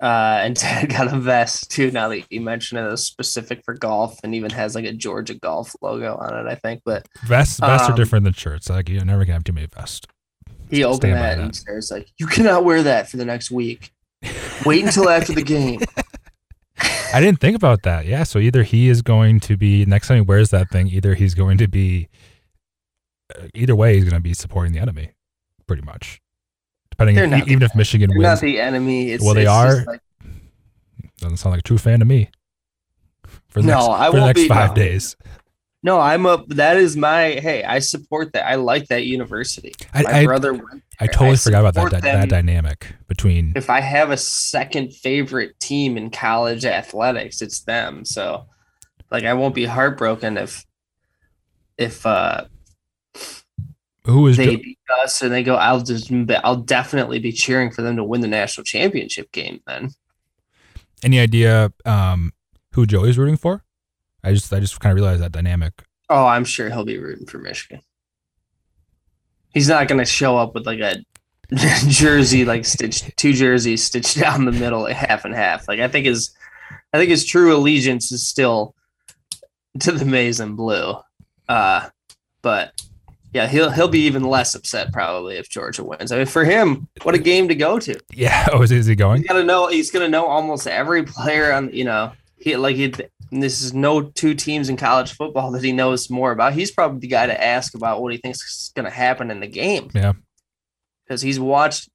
[0.00, 1.90] Uh, and Ted got a vest too.
[1.90, 5.34] Now that you mentioned it, it's specific for golf, and even has like a Georgia
[5.34, 6.50] golf logo on it.
[6.50, 8.68] I think, but Vests vests are Um, different than shirts.
[8.68, 10.06] Like you never can have too many vests.
[10.70, 13.92] He opened that and says like, "You cannot wear that for the next week.
[14.64, 15.80] Wait until after the game."
[17.12, 18.06] I didn't think about that.
[18.06, 21.14] Yeah, so either he is going to be next time he wears that thing, either
[21.14, 22.08] he's going to be
[23.36, 25.10] uh, either way he's going to be supporting the enemy,
[25.66, 26.20] pretty much.
[26.90, 29.10] Depending, They're if, even if Michigan wins, not the enemy.
[29.10, 29.84] It's, Well, they are.
[29.86, 30.00] like-
[31.18, 32.30] doesn't sound like a true fan to me.
[33.48, 34.74] For the No, next, I for won't next be- five no.
[34.76, 35.16] days,
[35.82, 36.44] no, I'm a.
[36.48, 37.38] That is my.
[37.40, 38.46] Hey, I support that.
[38.46, 39.72] I like that university.
[39.94, 43.52] I My I, brother went I totally forgot about that that, that dynamic between.
[43.54, 48.04] if I have a second favorite team in college athletics, it's them.
[48.04, 48.46] So
[49.10, 50.66] like I won't be heartbroken if
[51.76, 52.46] if uh
[54.04, 56.10] Who is they beat us and they go I'll just
[56.42, 59.90] I'll definitely be cheering for them to win the national championship game then.
[61.04, 62.32] any idea um,
[62.72, 63.62] who Joey's rooting for?
[64.24, 65.72] I just I just kind of realized that dynamic.
[66.10, 67.82] Oh, I'm sure he'll be rooting for Michigan.
[69.52, 70.96] He's not going to show up with like a
[71.88, 75.68] jersey like stitched two jerseys stitched down the middle half and half.
[75.68, 76.30] Like I think his
[76.92, 78.74] I think his true allegiance is still
[79.80, 80.94] to the maize and blue.
[81.48, 81.88] Uh
[82.42, 82.80] but
[83.32, 86.12] yeah, he'll he'll be even less upset probably if Georgia wins.
[86.12, 87.98] I mean, for him, what a game to go to.
[88.12, 88.48] Yeah.
[88.52, 89.18] Oh, is, is he going?
[89.18, 89.68] He's gonna know.
[89.68, 91.70] He's gonna know almost every player on.
[91.72, 92.92] You know, he like he.
[93.30, 96.54] This is no two teams in college football that he knows more about.
[96.54, 99.46] He's probably the guy to ask about what he thinks is gonna happen in the
[99.46, 99.90] game.
[99.94, 100.12] Yeah.
[101.04, 101.88] because he's watched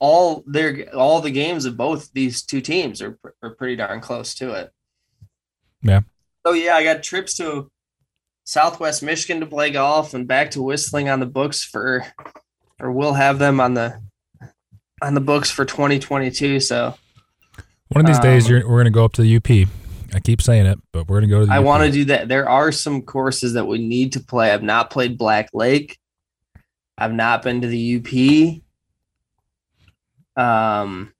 [0.00, 4.34] all their all the games of both these two teams are are pretty darn close
[4.36, 4.70] to it.
[5.82, 6.00] Yeah.
[6.46, 7.70] So yeah, I got trips to
[8.44, 12.04] Southwest Michigan to play golf and back to Whistling on the books for,
[12.80, 14.00] or we'll have them on the
[15.00, 16.58] on the books for 2022.
[16.60, 16.94] So
[17.88, 19.68] One of these days, Um, you're, we're going to go up to the UP.
[20.14, 22.04] I keep saying it, but we're going to go to the I want to do
[22.06, 22.28] that.
[22.28, 24.50] There are some courses that we need to play.
[24.50, 25.98] I've not played Black Lake.
[26.98, 28.62] I've not been to the
[30.36, 30.42] UP.
[30.42, 31.12] Um,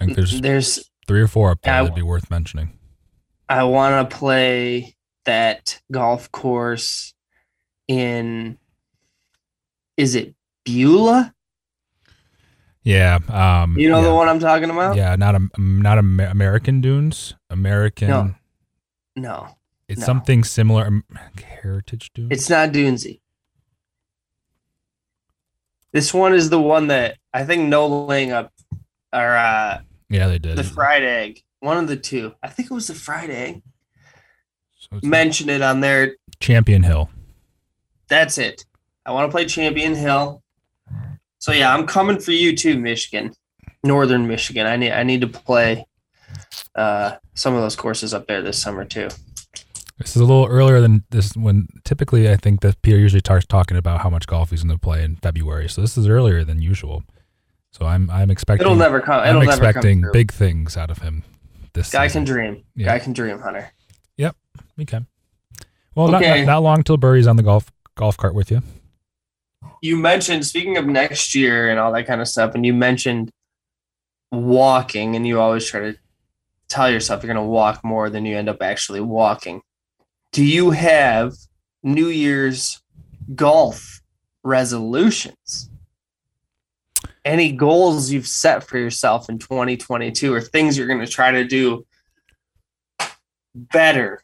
[0.00, 2.76] I think there's there's three or four up there I- that'd be worth mentioning.
[3.48, 4.94] I want to play
[5.24, 7.14] that golf course
[7.88, 8.58] in.
[9.96, 11.34] Is it Beulah?
[12.90, 13.18] Yeah.
[13.62, 14.08] Um, You know yeah.
[14.08, 14.96] the one I'm talking about?
[14.96, 17.34] Yeah, not a, not Amer- American Dunes.
[17.48, 18.08] American.
[18.08, 18.34] No.
[19.16, 19.48] No,
[19.88, 20.06] it's no.
[20.06, 20.86] something similar.
[20.86, 21.04] um,
[21.42, 22.28] Heritage Dunes.
[22.30, 23.20] it's not Dunesy.
[25.92, 28.52] This one is the one that I think No Laying Up
[29.12, 30.56] or uh, yeah, they did.
[30.56, 31.42] the fried egg.
[31.58, 32.34] One of the two.
[32.42, 33.62] I think it was the fried egg.
[34.78, 36.16] So Mention it on there.
[36.38, 37.10] Champion Hill.
[38.08, 38.64] That's it.
[39.04, 40.42] I want to play Champion Hill.
[41.40, 43.32] So yeah, I'm coming for you too, Michigan,
[43.82, 44.66] Northern Michigan.
[44.66, 45.86] I need I need to play
[46.74, 49.08] uh, some of those courses up there this summer too.
[49.98, 51.34] This is a little earlier than this.
[51.36, 54.74] When typically, I think that Peter usually starts talking about how much golf he's going
[54.74, 55.68] to play in February.
[55.68, 57.02] So this is earlier than usual.
[57.70, 58.66] So I'm I'm expecting.
[58.66, 59.26] It'll never come.
[59.26, 61.24] It'll I'm never expecting come big things out of him.
[61.72, 62.26] This Guy season.
[62.26, 62.64] can dream.
[62.74, 62.86] Yeah.
[62.86, 63.70] Guy can dream, Hunter.
[64.16, 64.36] Yep.
[64.82, 65.00] Okay.
[65.94, 68.62] Well, not, not not long till Burry's on the golf golf cart with you.
[69.80, 73.30] You mentioned speaking of next year and all that kind of stuff, and you mentioned
[74.30, 75.96] walking, and you always try to
[76.68, 79.62] tell yourself you're going to walk more than you end up actually walking.
[80.32, 81.34] Do you have
[81.82, 82.80] New Year's
[83.34, 84.00] golf
[84.44, 85.70] resolutions?
[87.24, 91.44] Any goals you've set for yourself in 2022 or things you're going to try to
[91.44, 91.84] do
[93.54, 94.22] better,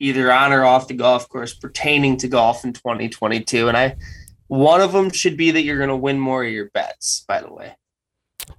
[0.00, 3.68] either on or off the golf course, pertaining to golf in 2022?
[3.68, 3.96] And I,
[4.54, 7.40] one of them should be that you're going to win more of your bets, by
[7.40, 7.74] the way.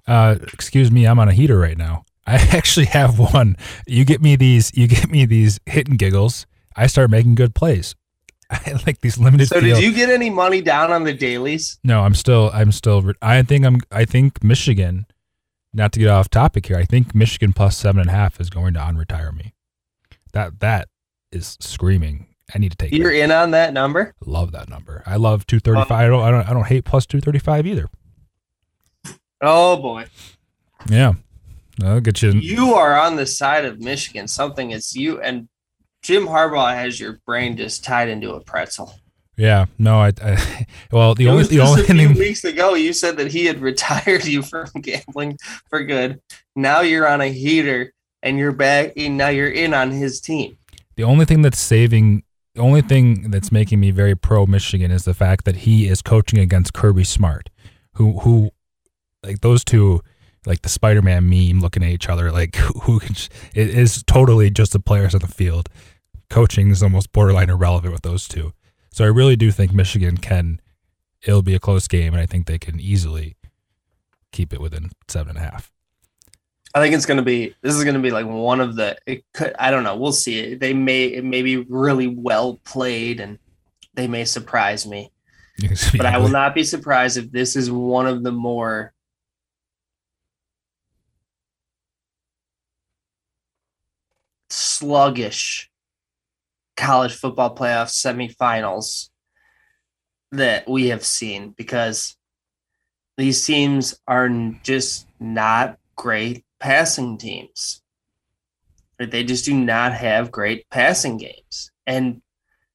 [0.06, 2.04] Uh, excuse me, I'm on a heater right now.
[2.26, 3.56] I actually have one.
[3.86, 4.76] You get me these.
[4.76, 6.46] You get me these hit and giggles.
[6.76, 7.94] I start making good plays.
[8.50, 9.48] I like these limited.
[9.48, 11.78] So, field- did you get any money down on the Dalys?
[11.82, 12.50] No, I'm still.
[12.52, 13.12] I'm still.
[13.22, 13.80] I think I'm.
[13.90, 15.06] I think Michigan.
[15.72, 18.48] Not to get off topic here, I think Michigan plus seven and a half is
[18.48, 19.52] going to unretire me.
[20.32, 20.88] That that
[21.30, 22.28] is screaming.
[22.54, 22.92] I need to take.
[22.92, 23.24] You're it.
[23.24, 24.14] in on that number?
[24.24, 25.02] Love that number.
[25.06, 26.04] I love two thirty five.
[26.04, 26.22] I don't.
[26.22, 26.48] I don't.
[26.48, 27.88] I don't hate plus two thirty five either.
[29.40, 30.06] Oh, boy.
[30.88, 31.14] Yeah,
[31.82, 32.32] I'll get you.
[32.32, 34.28] You are on the side of Michigan.
[34.28, 35.48] Something it's you and
[36.02, 38.94] Jim Harbaugh has your brain just tied into a pretzel.
[39.36, 40.12] Yeah, no, I.
[40.22, 42.14] I well, the It only the just only a few thing.
[42.18, 45.36] weeks ago you said that he had retired you from gambling
[45.68, 46.20] for good.
[46.54, 47.92] Now you're on a heater
[48.22, 48.92] and you're back.
[48.96, 50.56] And now you're in on his team.
[50.96, 52.22] The only thing that's saving
[52.56, 56.00] the only thing that's making me very pro Michigan is the fact that he is
[56.00, 57.50] coaching against Kirby Smart,
[57.94, 58.50] who who
[59.22, 60.00] like those two
[60.46, 63.14] like the Spider-Man meme looking at each other like who can
[63.54, 65.68] it is totally just the players on the field.
[66.30, 68.52] Coaching is almost borderline irrelevant with those two.
[68.90, 70.60] So I really do think Michigan can
[71.22, 73.36] it'll be a close game and I think they can easily
[74.32, 75.75] keep it within seven and a half.
[76.76, 78.98] I think it's going to be this is going to be like one of the
[79.06, 80.56] it could I don't know we'll see.
[80.56, 83.38] They may it may be really well played and
[83.94, 85.10] they may surprise me.
[85.96, 88.92] But I will not be surprised if this is one of the more
[94.50, 95.70] sluggish
[96.76, 99.08] college football playoff semifinals
[100.30, 102.18] that we have seen because
[103.16, 104.28] these teams are
[104.62, 107.82] just not great passing teams.
[108.98, 111.70] But they just do not have great passing games.
[111.86, 112.22] And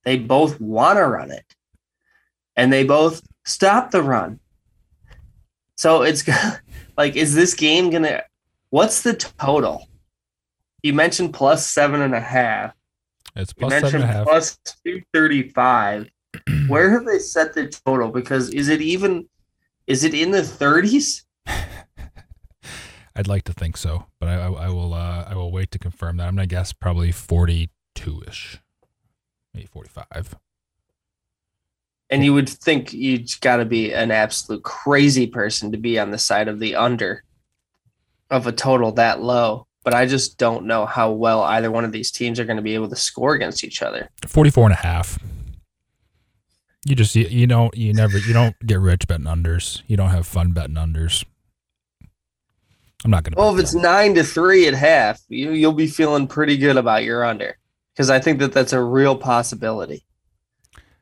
[0.03, 1.55] they both want to run it.
[2.55, 4.39] And they both stop the run.
[5.77, 6.23] So it's
[6.97, 8.23] like, is this game going to,
[8.69, 9.87] what's the total?
[10.83, 12.73] You mentioned plus seven and a half.
[13.35, 14.27] It's plus seven and a half.
[14.27, 16.09] Plus 235.
[16.67, 18.09] Where have they set the total?
[18.09, 19.27] Because is it even,
[19.87, 21.23] is it in the 30s?
[23.21, 25.79] I'd like to think so, but I, I, I will uh, I will wait to
[25.79, 26.27] confirm that.
[26.27, 28.57] I'm gonna guess probably 42 ish,
[29.53, 30.39] maybe 45.
[32.09, 36.09] And you would think you got to be an absolute crazy person to be on
[36.09, 37.23] the side of the under
[38.31, 39.67] of a total that low.
[39.83, 42.63] But I just don't know how well either one of these teams are going to
[42.63, 44.09] be able to score against each other.
[44.25, 45.19] 44 and a half.
[46.85, 49.83] You just you, you don't you never you don't get rich betting unders.
[49.85, 51.23] You don't have fun betting unders.
[53.03, 53.39] I'm not going to.
[53.39, 57.03] Well, if it's nine to three at half, you you'll be feeling pretty good about
[57.03, 57.57] your under
[57.93, 60.03] because I think that that's a real possibility.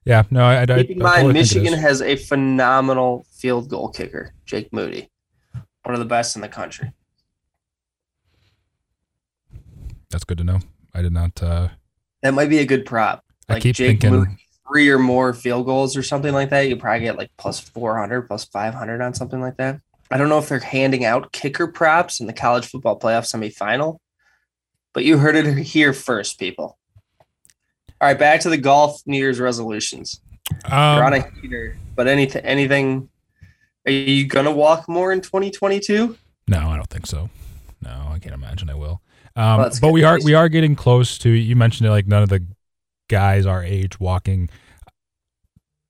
[0.05, 3.89] Yeah, no, I, I keep in I, mind totally Michigan has a phenomenal field goal
[3.89, 5.09] kicker, Jake Moody,
[5.83, 6.91] one of the best in the country.
[10.09, 10.59] That's good to know.
[10.93, 11.41] I did not.
[11.43, 11.69] uh
[12.23, 13.23] That might be a good prop.
[13.47, 14.11] Like I keep Jake thinking.
[14.11, 14.37] Moody,
[14.67, 16.61] three or more field goals or something like that.
[16.61, 19.81] You probably get like plus 400, plus 500 on something like that.
[20.11, 23.99] I don't know if they're handing out kicker props in the college football playoff semifinal,
[24.93, 26.77] but you heard it here first, people.
[28.01, 30.21] All right, back to the golf New Year's resolutions.
[30.65, 33.09] Um, You're on a heater, but anything, anything?
[33.85, 36.17] Are you gonna walk more in 2022?
[36.47, 37.29] No, I don't think so.
[37.83, 39.01] No, I can't imagine I will.
[39.35, 41.29] Um, well, but we are we are getting close to.
[41.29, 42.45] You mentioned it, like none of the
[43.09, 44.49] guys our age walking.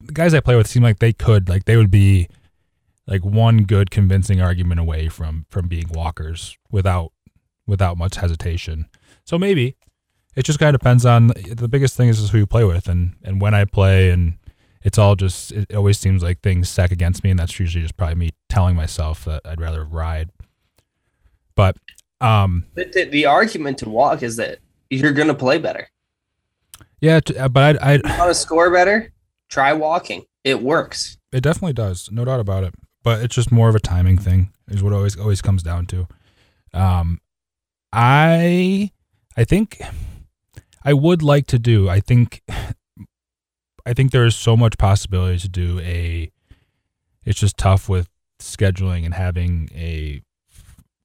[0.02, 2.28] The guys I play with seem like they could, like they would be
[3.10, 7.12] like one good convincing argument away from from being walkers without
[7.66, 8.88] without much hesitation.
[9.26, 9.76] So maybe
[10.36, 12.88] it just kind of depends on the biggest thing is just who you play with
[12.88, 14.38] and and when I play and
[14.84, 17.98] it's all just it always seems like things stack against me and that's usually just
[17.98, 20.30] probably me telling myself that I'd rather ride.
[21.56, 21.78] But
[22.22, 24.60] um the, the argument to walk is that
[24.92, 25.90] you're going to play better.
[27.02, 29.12] Yeah, but I I want to score better.
[29.50, 30.26] Try walking.
[30.44, 31.18] It works.
[31.32, 32.74] It definitely does, no doubt about it
[33.10, 36.08] but it's just more of a timing thing is what always always comes down to.
[36.76, 37.20] Um,
[37.92, 38.92] I
[39.36, 39.82] I think
[40.86, 41.90] I would like to do.
[41.90, 42.44] I think
[43.88, 46.32] I think there is so much possibility to do a.
[47.26, 50.22] It's just tough with scheduling and having a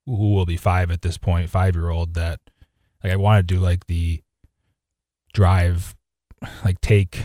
[0.04, 2.38] who will be five at this point, five year old that
[3.02, 4.22] like I want to do like the
[5.32, 5.94] drive,
[6.66, 7.24] like take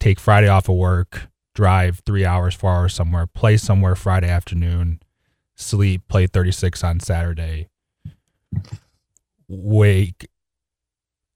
[0.00, 1.27] take Friday off of work,
[1.58, 5.00] drive three hours, four hours somewhere, play somewhere Friday afternoon,
[5.56, 7.68] sleep, play 36 on Saturday,
[9.48, 10.28] wake,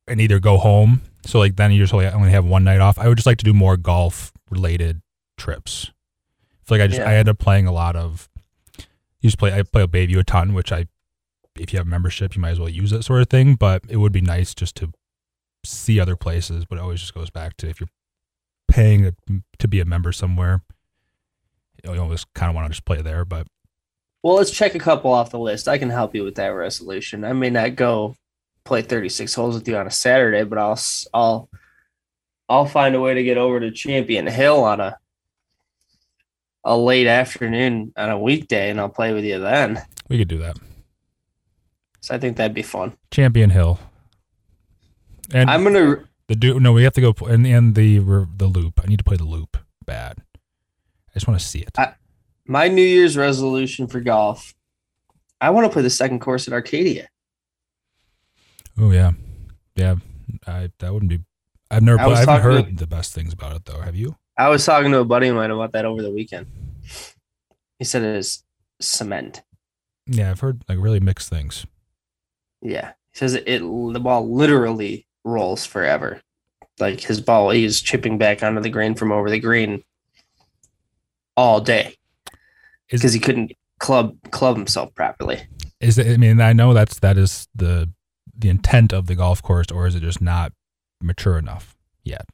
[0.06, 1.02] and either go home.
[1.26, 3.00] So like then you just only have one night off.
[3.00, 5.02] I would just like to do more golf related
[5.36, 5.90] trips.
[5.90, 7.10] I feel like I just yeah.
[7.10, 8.28] I end up playing a lot of.
[8.78, 10.86] you just play I play a Bayview a ton, which I,
[11.58, 13.56] if you have membership, you might as well use it sort of thing.
[13.56, 14.92] But it would be nice just to
[15.64, 16.64] see other places.
[16.64, 17.88] But it always just goes back to if you're
[18.72, 19.14] paying
[19.58, 20.62] to be a member somewhere,
[21.84, 23.26] you always kind of want to just play there.
[23.26, 23.46] But
[24.22, 25.68] well, let's check a couple off the list.
[25.68, 27.22] I can help you with that resolution.
[27.24, 28.16] I may not go
[28.64, 30.80] play 36 holes with you on a Saturday, but I'll
[31.12, 31.50] I'll
[32.48, 34.96] I'll find a way to get over to Champion Hill on a
[36.64, 39.82] a late afternoon on a weekday, and I'll play with you then.
[40.08, 40.56] We could do that.
[42.00, 42.96] So I think that'd be fun.
[43.10, 43.78] Champion Hill.
[45.32, 48.80] And I'm gonna the do no, we have to go and in the the loop.
[48.82, 50.18] I need to play the loop bad.
[50.36, 51.78] I just want to see it.
[51.78, 51.94] I,
[52.46, 54.54] my New Year's resolution for golf.
[55.40, 57.08] I want to play the second course at Arcadia.
[58.78, 59.12] Oh yeah,
[59.74, 59.96] yeah.
[60.46, 61.20] I that wouldn't be.
[61.70, 62.00] I've never.
[62.00, 63.80] I was I haven't heard the best things about it though.
[63.80, 64.16] Have you?
[64.36, 66.46] I was talking to a buddy of mine about that over the weekend.
[67.78, 68.44] He said it is
[68.80, 69.42] cement.
[70.06, 71.66] Yeah, I've heard like really mixed things.
[72.60, 73.44] Yeah, he says it.
[73.46, 76.20] The ball literally rolls forever.
[76.78, 79.84] Like his ball, he's chipping back onto the green from over the green
[81.36, 81.96] all day
[82.90, 85.42] because he couldn't club club himself properly.
[85.80, 86.06] Is it?
[86.06, 87.90] I mean, I know that's that is the
[88.36, 90.52] the intent of the golf course, or is it just not
[91.00, 92.26] mature enough yet?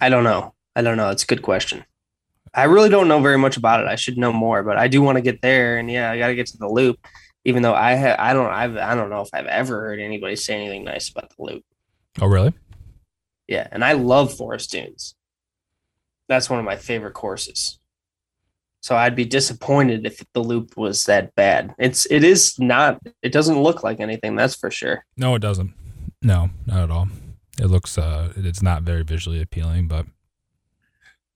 [0.00, 0.54] I don't know.
[0.74, 1.10] I don't know.
[1.10, 1.84] It's a good question.
[2.54, 3.86] I really don't know very much about it.
[3.86, 5.76] I should know more, but I do want to get there.
[5.76, 6.98] And yeah, I got to get to the loop.
[7.44, 10.36] Even though I ha- I don't I've, I don't know if I've ever heard anybody
[10.36, 11.64] say anything nice about the loop.
[12.20, 12.52] Oh, really?
[13.48, 15.14] Yeah, and I love Forest Dunes.
[16.28, 17.78] That's one of my favorite courses.
[18.80, 21.74] So I'd be disappointed if the loop was that bad.
[21.78, 23.00] It's it is not.
[23.22, 24.36] It doesn't look like anything.
[24.36, 25.04] That's for sure.
[25.16, 25.72] No, it doesn't.
[26.22, 27.08] No, not at all.
[27.60, 27.96] It looks.
[27.98, 30.06] uh It's not very visually appealing, but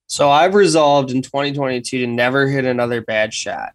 [0.06, 3.72] So I've resolved in 2022 to never hit another bad shot.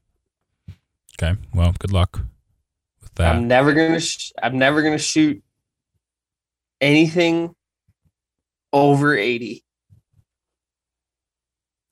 [1.22, 1.40] okay.
[1.54, 2.22] Well, good luck
[3.02, 3.36] with that.
[3.36, 4.00] I'm never gonna.
[4.00, 5.44] Sh- I'm never gonna shoot
[6.84, 7.56] anything
[8.74, 9.64] over 80.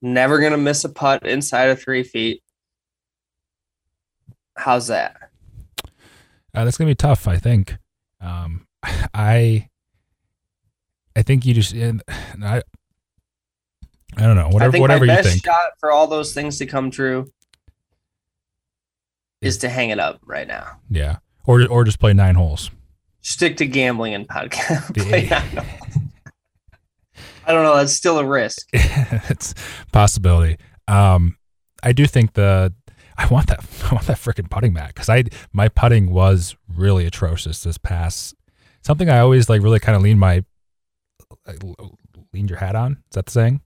[0.02, 2.42] Never gonna miss a putt inside of three feet.
[4.58, 5.16] How's that?
[6.54, 7.28] Uh, that's gonna be tough.
[7.28, 7.78] I think.
[8.20, 8.68] Um,
[9.14, 9.70] I.
[11.16, 11.74] I think you just.
[11.74, 12.02] and
[12.44, 12.64] I.
[14.18, 14.48] I don't know.
[14.48, 14.72] I Whatever.
[14.74, 15.46] think Whatever my you best think.
[15.46, 17.32] shot for all those things to come true
[19.39, 20.80] is to hang it up right now.
[20.89, 21.18] Yeah.
[21.46, 22.72] Or or just play nine holes.
[23.22, 24.96] Stick to gambling and podcast.
[25.08, 25.30] Play.
[27.46, 27.76] I don't know.
[27.76, 28.68] That's still a risk.
[28.74, 30.58] it's a possibility.
[30.88, 31.38] Um,
[31.84, 32.74] I do think the
[33.18, 33.60] I want that
[33.90, 38.36] I want that freaking putting back because I my putting was really atrocious this past.
[38.84, 40.44] Something I always like really kind of lean my
[41.46, 41.62] like,
[42.34, 42.94] lean your hat on.
[42.94, 43.62] Is that the saying?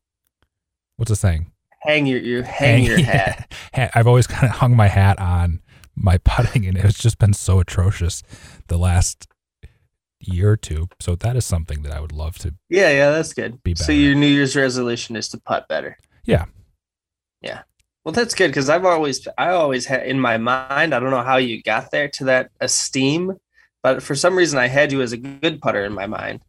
[0.98, 1.52] What's the saying?
[1.82, 3.52] Hang your, your hang, your hat.
[3.76, 5.62] Ha- I've always kind of hung my hat on
[5.96, 8.24] my putting, and it's just been so atrocious
[8.68, 9.28] the last
[10.20, 10.88] year or two.
[11.00, 12.54] So that is something that I would love to.
[12.70, 13.62] Yeah, yeah, that's good.
[13.64, 15.98] Be So your New Year's resolution is to putt better.
[16.26, 16.46] Yeah.
[17.42, 17.64] Yeah.
[18.04, 20.94] Well, that's good because I've always, I always had in my mind.
[20.94, 23.38] I don't know how you got there to that esteem,
[23.82, 26.42] but for some reason I had you as a good putter in my mind.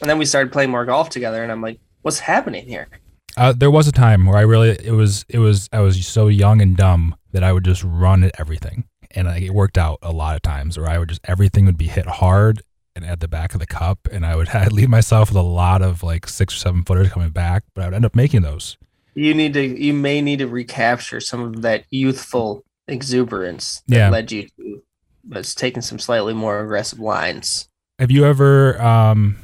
[0.00, 2.88] And then we started playing more golf together, and I'm like, what's happening here?
[3.36, 6.28] Uh, there was a time where I really it was it was I was so
[6.28, 9.98] young and dumb that I would just run at everything, and like, it worked out
[10.02, 12.62] a lot of times where I would just everything would be hit hard
[12.96, 15.42] and at the back of the cup, and I would I'd leave myself with a
[15.42, 18.42] lot of like six or seven footers coming back, but I would end up making
[18.42, 18.76] those.
[19.14, 24.08] You need to, you may need to recapture some of that youthful exuberance that Yeah.
[24.10, 24.82] led you to,
[25.28, 27.68] was taking some slightly more aggressive lines.
[27.98, 29.36] Have you ever um,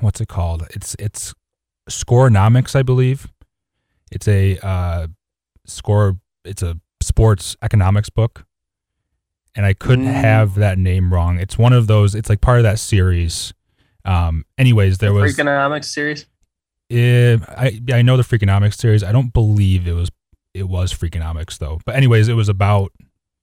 [0.00, 0.66] what's it called?
[0.70, 1.34] It's it's
[1.90, 3.28] Scorenomics, I believe.
[4.12, 5.08] It's a uh,
[5.66, 6.18] score.
[6.44, 8.44] It's a sports economics book,
[9.54, 10.12] and I couldn't Mm.
[10.20, 11.38] have that name wrong.
[11.38, 12.14] It's one of those.
[12.14, 13.52] It's like part of that series.
[14.04, 15.34] Um, anyways, there was.
[15.36, 16.26] Freakonomics series.
[16.90, 19.02] eh, I I know the Freakonomics series.
[19.04, 20.10] I don't believe it was
[20.54, 21.80] it was Freakonomics though.
[21.86, 22.92] But anyways, it was about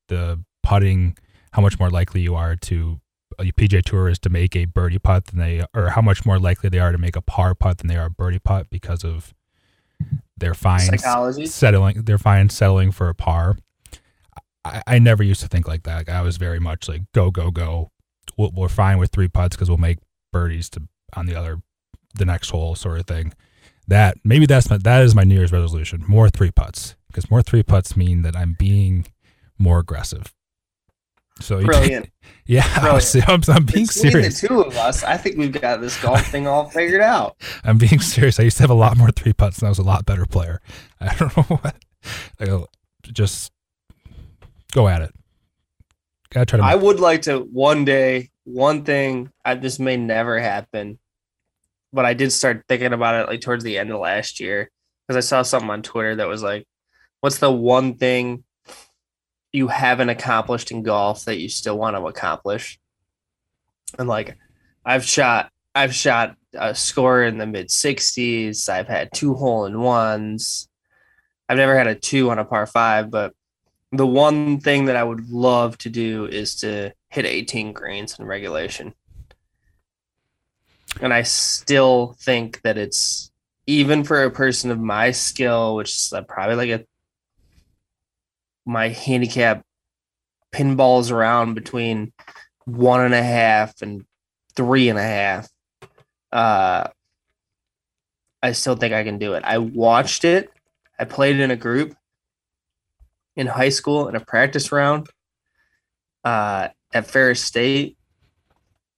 [0.10, 1.18] the putting.
[1.54, 3.00] How much more likely you are to
[3.40, 6.38] a PJ Tour is to make a birdie putt than they, or how much more
[6.38, 9.04] likely they are to make a par putt than they are a birdie putt because
[9.04, 9.34] of
[10.38, 11.46] their fines Psychology.
[11.48, 12.04] settling.
[12.04, 13.58] They're fine settling for a par.
[14.66, 16.10] I, I never used to think like that.
[16.10, 17.92] I was very much like go go go.
[18.38, 20.00] We'll, we're fine with three putts because we'll make
[20.32, 20.84] birdies to
[21.16, 21.62] on the other
[22.16, 23.34] the next hole sort of thing.
[23.88, 26.04] That maybe that's my that is my New Year's resolution.
[26.08, 29.08] More three putts because more three putts mean that I'm being
[29.58, 30.34] more aggressive.
[31.42, 32.10] So you- Brilliant.
[32.46, 33.30] yeah, Brilliant.
[33.30, 34.42] I'm, I'm being Between serious.
[34.42, 37.38] the two of us, I think we've got this golf thing all figured out.
[37.64, 38.40] I'm being serious.
[38.40, 40.26] I used to have a lot more three putts, and I was a lot better
[40.26, 40.60] player.
[41.00, 41.76] I don't know what.
[42.40, 42.68] I go,
[43.04, 43.52] just
[44.72, 45.14] go at it.
[46.32, 46.66] Gotta try to.
[46.66, 49.32] I would like to one day, one thing.
[49.44, 51.00] I, this may never happen,
[51.92, 54.70] but I did start thinking about it like towards the end of last year
[55.08, 56.68] because I saw something on Twitter that was like,
[57.22, 58.44] "What's the one thing
[59.52, 62.80] you haven't accomplished in golf that you still want to accomplish?"
[63.98, 64.38] And like,
[64.86, 68.70] I've shot, I've shot a score in the mid sixties.
[68.70, 70.70] I've had two hole in ones.
[71.48, 73.34] I've never had a two on a par five, but
[73.92, 78.26] the one thing that I would love to do is to hit 18 greens in
[78.26, 78.94] regulation.
[81.02, 83.32] And I still think that it's
[83.66, 86.86] even for a person of my skill, which is uh, probably like a
[88.66, 89.64] my handicap
[90.52, 92.12] pinballs around between
[92.66, 94.06] one and a half and
[94.56, 95.50] three and a half.
[96.32, 96.88] Uh,
[98.42, 99.44] I still think I can do it.
[99.44, 100.52] I watched it.
[101.00, 101.96] I played in a group
[103.36, 105.08] in high school in a practice round
[106.24, 107.98] uh, at Ferris State,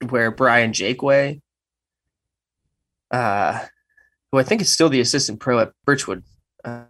[0.09, 1.41] where Brian Jakeway,
[3.11, 3.59] uh,
[4.31, 6.23] who I think is still the assistant pro at Birchwood
[6.63, 6.83] uh,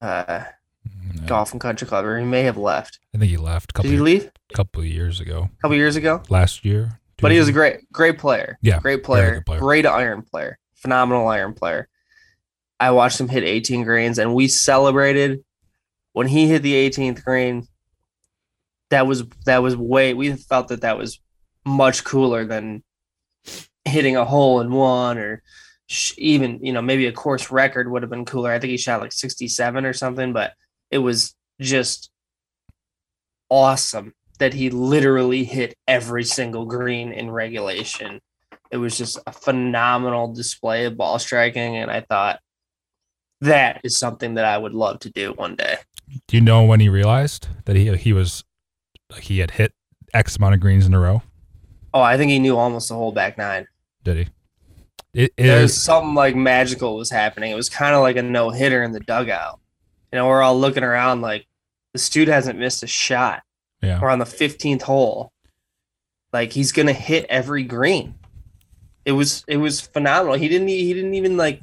[0.00, 0.44] uh,
[1.14, 2.98] No, Golf and Country Club, or he may have left.
[3.14, 5.50] I think he left a Did couple, he leave A couple of years ago.
[5.58, 6.22] a couple years ago?
[6.28, 7.00] Last year.
[7.18, 8.58] But he was a great, great player.
[8.60, 9.60] Yeah, great player, player.
[9.60, 11.88] great iron player, phenomenal iron player.
[12.80, 15.42] I watched him hit 18 greens, and we celebrated
[16.14, 17.68] when he hit the 18th green.
[18.90, 20.14] That was that was way.
[20.14, 21.20] We felt that that was
[21.66, 22.82] much cooler than
[23.84, 25.42] hitting a hole in one or
[26.16, 28.52] even you know maybe a course record would have been cooler.
[28.52, 30.52] I think he shot like 67 or something, but
[30.90, 32.10] it was just
[33.50, 38.20] awesome that he literally hit every single green in regulation.
[38.70, 42.40] It was just a phenomenal display of ball striking, and I thought
[43.40, 45.76] that is something that I would love to do one day.
[46.26, 48.44] Do you know when he realized that he he was
[49.10, 49.72] like he had hit
[50.12, 51.22] X amount of greens in a row?
[51.92, 53.66] Oh, I think he knew almost the whole back nine.
[54.02, 54.26] Did he?
[55.14, 57.52] It There's is something like magical was happening.
[57.52, 59.60] It was kind of like a no hitter in the dugout.
[60.12, 61.46] You know, we're all looking around like
[61.92, 63.42] this dude hasn't missed a shot.
[63.80, 64.00] yeah.
[64.00, 65.32] We're on the 15th hole.
[66.32, 68.16] Like he's gonna hit every green.
[69.04, 70.34] It was it was phenomenal.
[70.34, 71.62] He didn't he didn't even like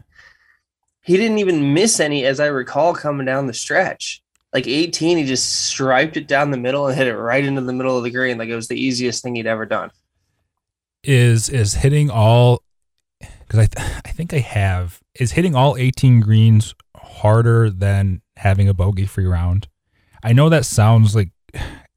[1.01, 4.20] he didn't even miss any as I recall coming down the stretch.
[4.54, 7.74] Like 18, he just striped it down the middle and hit it right into the
[7.74, 8.38] middle of the green.
[8.38, 9.91] Like it was the easiest thing he'd ever done.
[11.04, 12.62] Is is hitting all
[13.20, 18.68] because I th- I think I have is hitting all 18 greens harder than having
[18.68, 19.68] a bogey free round.
[20.24, 21.32] I know that sounds like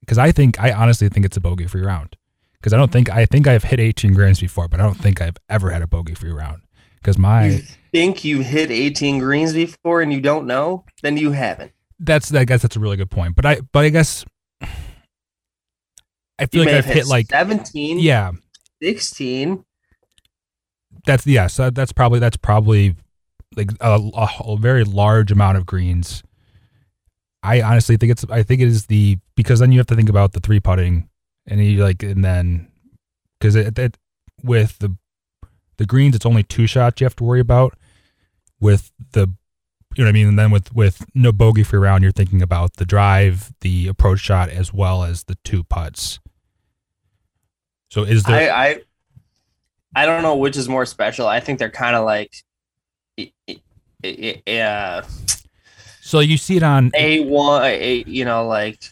[0.00, 2.16] because I think I honestly think it's a bogey free round
[2.54, 5.20] because I don't think I think I've hit 18 greens before, but I don't think
[5.20, 6.62] I've ever had a bogey free round
[6.96, 10.86] because my You think you hit 18 greens before and you don't know?
[11.02, 11.72] Then you haven't.
[11.98, 13.36] That's I guess that's a really good point.
[13.36, 14.24] But I but I guess
[14.60, 14.68] I
[16.42, 18.32] You feel like I've have hit like 17, yeah
[18.82, 19.64] 16.
[21.06, 22.96] that's yeah so that's probably that's probably
[23.56, 26.22] like a, a, a very large amount of greens
[27.42, 30.08] i honestly think it's i think it is the because then you have to think
[30.08, 31.08] about the three putting
[31.46, 32.68] and you like and then
[33.38, 33.96] because it, it
[34.42, 34.96] with the
[35.76, 37.74] the greens it's only two shots you have to worry about
[38.60, 39.28] with the
[39.96, 42.42] you know what i mean and then with with no bogey free round you're thinking
[42.42, 46.18] about the drive the approach shot as well as the two putts
[47.90, 48.80] so is there I, I
[49.96, 51.26] I don't know which is more special.
[51.26, 52.34] I think they're kind of like
[54.46, 55.02] uh,
[56.00, 58.82] so you see it on a one, a you know like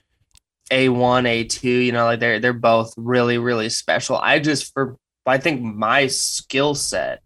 [0.70, 1.68] a one, a two.
[1.68, 4.16] You know, like they're they're both really really special.
[4.16, 4.96] I just for
[5.26, 7.20] I think my skill set,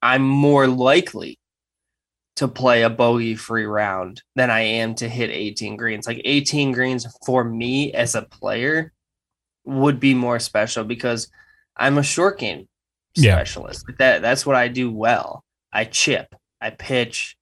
[0.00, 1.38] I'm more likely
[2.36, 6.06] to play a bogey free round than I am to hit 18 greens.
[6.06, 8.92] Like 18 greens for me as a player
[9.64, 11.28] would be more special because
[11.76, 12.68] I'm a short game
[13.16, 13.88] specialist.
[13.88, 15.44] Like that that's what I do well.
[15.72, 17.36] I chip, I pitch,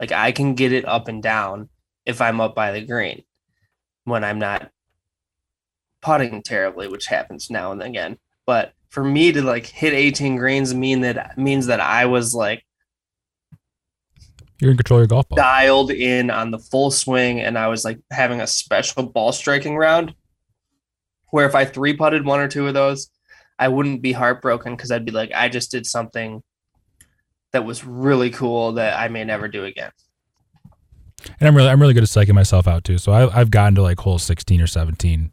[0.00, 1.68] like I can get it up and down
[2.04, 3.24] if I'm up by the green
[4.04, 4.70] when I'm not
[6.02, 8.18] putting terribly, which happens now and again.
[8.46, 12.64] But for me to like hit 18 greens mean that means that I was like
[14.58, 17.68] you're in control of your golf ball dialed in on the full swing and I
[17.68, 20.14] was like having a special ball striking round
[21.30, 23.10] where if I three putted one or two of those,
[23.58, 26.42] I wouldn't be heartbroken because I'd be like, I just did something
[27.52, 29.90] that was really cool that I may never do again.
[31.40, 32.98] and I'm really I'm really good at psyching myself out too.
[32.98, 35.32] So I, I've gotten to like hole 16 or 17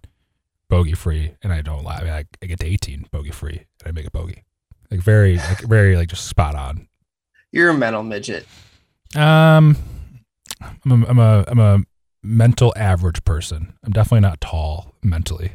[0.70, 1.98] bogey free, and I don't lie.
[1.98, 4.44] I, mean, I, I get to 18 bogey free, and I make a bogey.
[4.90, 6.88] Like very like very like just spot on.
[7.52, 8.48] You're a mental midget.
[9.16, 9.78] Um,
[10.86, 11.80] I'm a, I'm a I'm a
[12.24, 13.74] mental average person.
[13.84, 15.54] I'm definitely not tall mentally,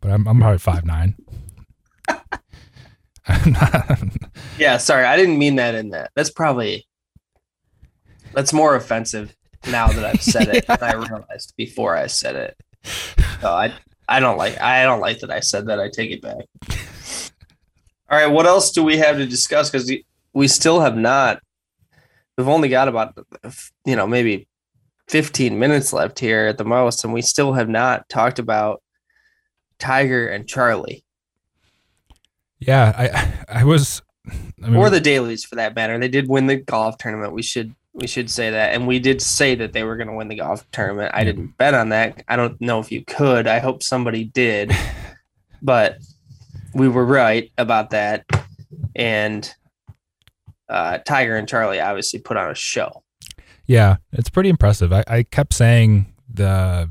[0.00, 1.16] but I'm I'm probably five nine.
[3.28, 4.00] I'm not,
[4.58, 6.10] Yeah, sorry, I didn't mean that in that.
[6.16, 6.86] That's probably
[8.32, 9.34] that's more offensive
[9.68, 12.56] now that I've said it than I realized before I said it.
[13.40, 13.74] So I
[14.08, 15.78] I don't like I don't like that I said that.
[15.78, 16.44] I take it back.
[18.10, 19.70] All right, what else do we have to discuss?
[19.70, 19.90] Because
[20.34, 21.40] we still have not.
[22.36, 23.18] We've only got about
[23.84, 24.48] you know maybe
[25.08, 28.82] fifteen minutes left here at the most, and we still have not talked about
[29.78, 31.04] Tiger and Charlie
[32.66, 32.92] yeah,
[33.48, 34.02] I I was.
[34.62, 35.98] I mean, or the Dalys for that matter.
[35.98, 37.32] They did win the golf tournament.
[37.32, 40.14] We should we should say that, and we did say that they were going to
[40.14, 41.10] win the golf tournament.
[41.12, 42.22] I didn't bet on that.
[42.28, 43.46] I don't know if you could.
[43.46, 44.72] I hope somebody did,
[45.62, 45.98] but
[46.74, 48.24] we were right about that.
[48.94, 49.52] And
[50.72, 53.02] uh, Tiger and Charlie obviously put on a show.
[53.66, 54.92] Yeah, it's pretty impressive.
[54.92, 56.90] I, I kept saying the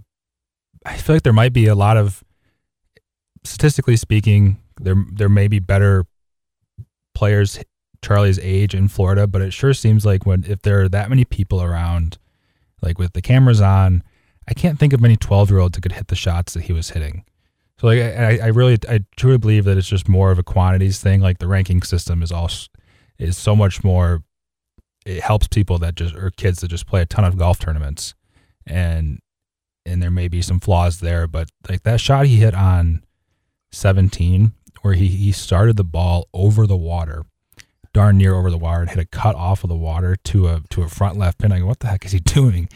[0.86, 2.24] I feel like there might be a lot of
[3.44, 6.06] statistically speaking, there there may be better
[7.14, 7.60] players
[8.04, 11.26] Charlie's age in Florida, but it sure seems like when if there are that many
[11.26, 12.18] people around,
[12.82, 14.04] like with the cameras on,
[14.48, 16.74] I can't think of many twelve year olds that could hit the shots that he
[16.74, 17.26] was hitting.
[17.80, 21.00] So like I, I really I truly believe that it's just more of a quantities
[21.00, 21.20] thing.
[21.20, 22.50] Like the ranking system is all
[23.22, 24.24] is so much more.
[25.06, 28.14] It helps people that just or kids that just play a ton of golf tournaments,
[28.66, 29.20] and
[29.86, 33.04] and there may be some flaws there, but like that shot he hit on
[33.72, 37.26] 17 where he, he started the ball over the water,
[37.94, 40.62] darn near over the water, and hit a cut off of the water to a
[40.70, 41.52] to a front left pin.
[41.52, 42.70] I go, what the heck is he doing?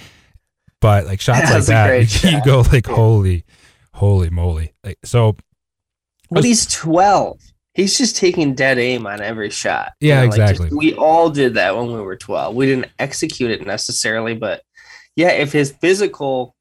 [0.81, 2.45] But like shots like that, you shot.
[2.45, 3.45] go like, holy,
[3.93, 4.73] holy moly!
[4.83, 5.35] Like so.
[6.31, 7.39] But he's 12.
[7.75, 9.91] He's just taking dead aim on every shot.
[9.99, 10.69] Yeah, you know, exactly.
[10.69, 12.55] just, we all did that when we were 12.
[12.55, 14.61] We didn't execute it necessarily, but
[15.15, 16.55] yeah, if his physical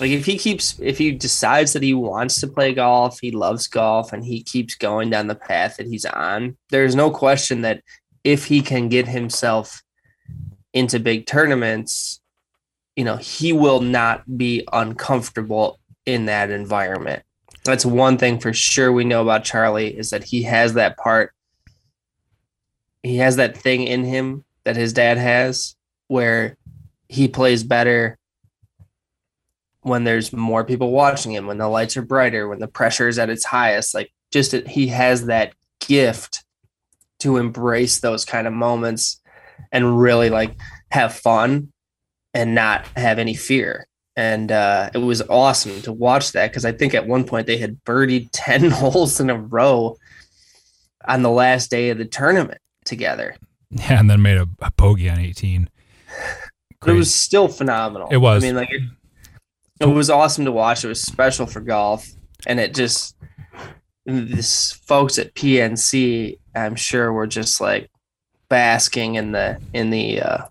[0.00, 3.68] like if he keeps if he decides that he wants to play golf, he loves
[3.68, 7.82] golf and he keeps going down the path that he's on, there's no question that
[8.24, 9.82] if he can get himself
[10.72, 12.20] into big tournaments,
[12.96, 17.22] you know, he will not be uncomfortable in that environment.
[17.64, 21.34] That's one thing for sure we know about Charlie is that he has that part
[23.04, 25.76] he has that thing in him that his dad has
[26.08, 26.56] where
[27.08, 28.18] he plays better
[29.82, 33.18] when there's more people watching him, when the lights are brighter, when the pressure is
[33.18, 33.94] at its highest.
[33.94, 35.52] Like just he has that
[35.86, 36.44] gift
[37.18, 39.20] to embrace those kind of moments
[39.70, 40.56] and really like
[40.90, 41.72] have fun
[42.32, 43.86] and not have any fear.
[44.16, 47.58] And uh, it was awesome to watch that because I think at one point they
[47.58, 49.96] had birdied 10 holes in a row
[51.06, 53.36] on the last day of the tournament together.
[53.76, 55.68] Yeah, and then made a, a bogey on 18.
[56.80, 58.08] But it was still phenomenal.
[58.10, 58.44] It was.
[58.44, 58.82] I mean, like it,
[59.80, 60.84] it was awesome to watch.
[60.84, 62.06] It was special for golf,
[62.46, 63.16] and it just
[64.04, 67.90] this folks at PNC, I'm sure, were just like
[68.48, 70.44] basking in the in the uh,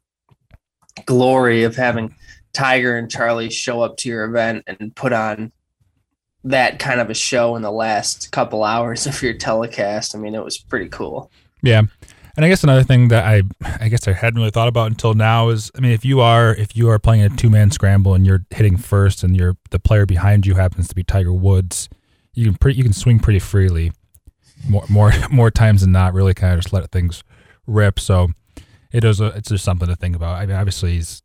[1.05, 2.15] glory of having
[2.53, 5.51] Tiger and Charlie show up to your event and put on
[6.43, 10.15] that kind of a show in the last couple hours of your telecast.
[10.15, 11.31] I mean, it was pretty cool.
[11.61, 11.83] Yeah.
[12.35, 13.43] And I guess another thing that I
[13.79, 16.53] I guess I hadn't really thought about until now is I mean if you are
[16.55, 19.79] if you are playing a two man scramble and you're hitting first and you're the
[19.79, 21.89] player behind you happens to be Tiger Woods,
[22.33, 23.91] you can pretty you can swing pretty freely.
[24.67, 27.23] More more more times than not, really kind of just let things
[27.67, 27.99] rip.
[27.99, 28.29] So
[28.91, 30.41] it is a, it's just something to think about.
[30.41, 31.21] I mean obviously he's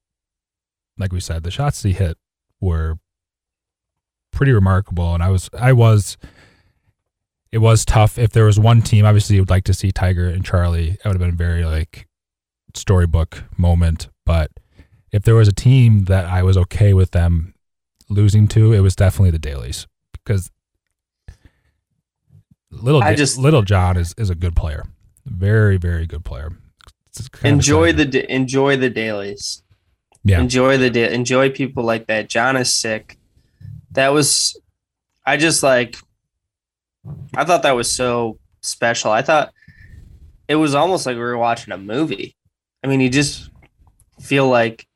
[0.98, 2.18] like we said, the shots he hit
[2.60, 2.98] were
[4.30, 6.16] pretty remarkable and I was I was
[7.50, 8.18] it was tough.
[8.18, 10.90] If there was one team, obviously you would like to see Tiger and Charlie.
[10.90, 12.06] It would have been very like
[12.74, 14.08] storybook moment.
[14.26, 14.50] But
[15.12, 17.54] if there was a team that I was okay with them
[18.08, 20.50] losing to, it was definitely the Dalys because
[22.70, 24.84] little I just little John is is a good player,
[25.24, 26.50] very very good player.
[27.42, 29.62] Enjoy the enjoy the Dalys.
[30.24, 31.12] Yeah, enjoy the day.
[31.12, 32.28] enjoy people like that.
[32.28, 33.18] John is sick.
[33.92, 34.60] That was,
[35.24, 35.96] I just like
[37.34, 39.10] I thought that was so special.
[39.10, 39.52] I thought
[40.48, 42.36] it was almost like we were watching a movie.
[42.82, 43.50] I mean, you just
[44.20, 44.86] feel like,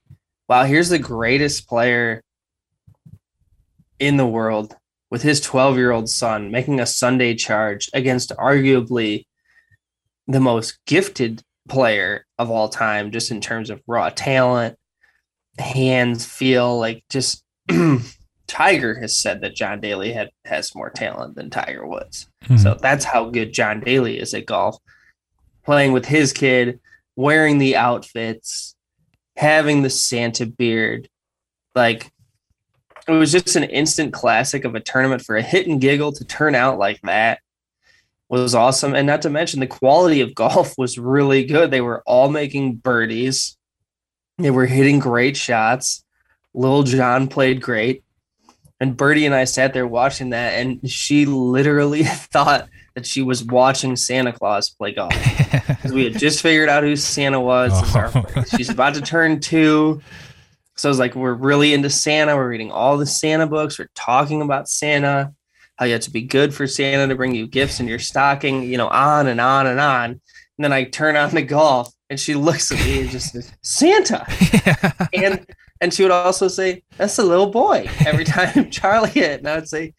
[0.48, 2.22] wow, here's the greatest player
[3.98, 4.74] in the world
[5.10, 9.26] with his 12 year old son making a Sunday charge against arguably
[10.26, 14.76] the most gifted player of all time, just in terms of raw talent,
[15.58, 17.44] hands, feel like just
[18.46, 22.28] Tiger has said that John Daly had has more talent than Tiger Woods.
[22.44, 22.58] Mm-hmm.
[22.58, 24.78] So that's how good John Daly is at golf.
[25.64, 26.80] Playing with his kid,
[27.14, 28.74] wearing the outfits,
[29.36, 31.08] having the Santa beard.
[31.74, 32.10] Like
[33.08, 36.24] it was just an instant classic of a tournament for a hit and giggle to
[36.24, 37.40] turn out like that
[38.28, 38.94] was awesome.
[38.94, 41.70] And not to mention the quality of golf was really good.
[41.70, 43.56] They were all making birdies.
[44.38, 46.04] They were hitting great shots.
[46.54, 48.04] Lil John played great.
[48.80, 53.44] And Birdie and I sat there watching that, and she literally thought that she was
[53.44, 55.14] watching Santa Claus play golf.
[55.66, 57.72] Because we had just figured out who Santa was.
[57.74, 58.44] Oh.
[58.56, 60.00] she's about to turn two.
[60.76, 62.36] So I was like, we're really into Santa.
[62.36, 63.78] We're reading all the Santa books.
[63.78, 65.32] We're talking about Santa,
[65.76, 68.62] how you have to be good for Santa to bring you gifts in your stocking,
[68.62, 70.20] you know, on and on and on.
[70.62, 73.52] And then I turn on the golf and she looks at me and just says,
[73.62, 74.24] Santa.
[74.64, 75.08] Yeah.
[75.12, 75.46] And
[75.80, 79.56] and she would also say, "That's a little boy." Every time Charlie hit, and I
[79.56, 79.94] would say,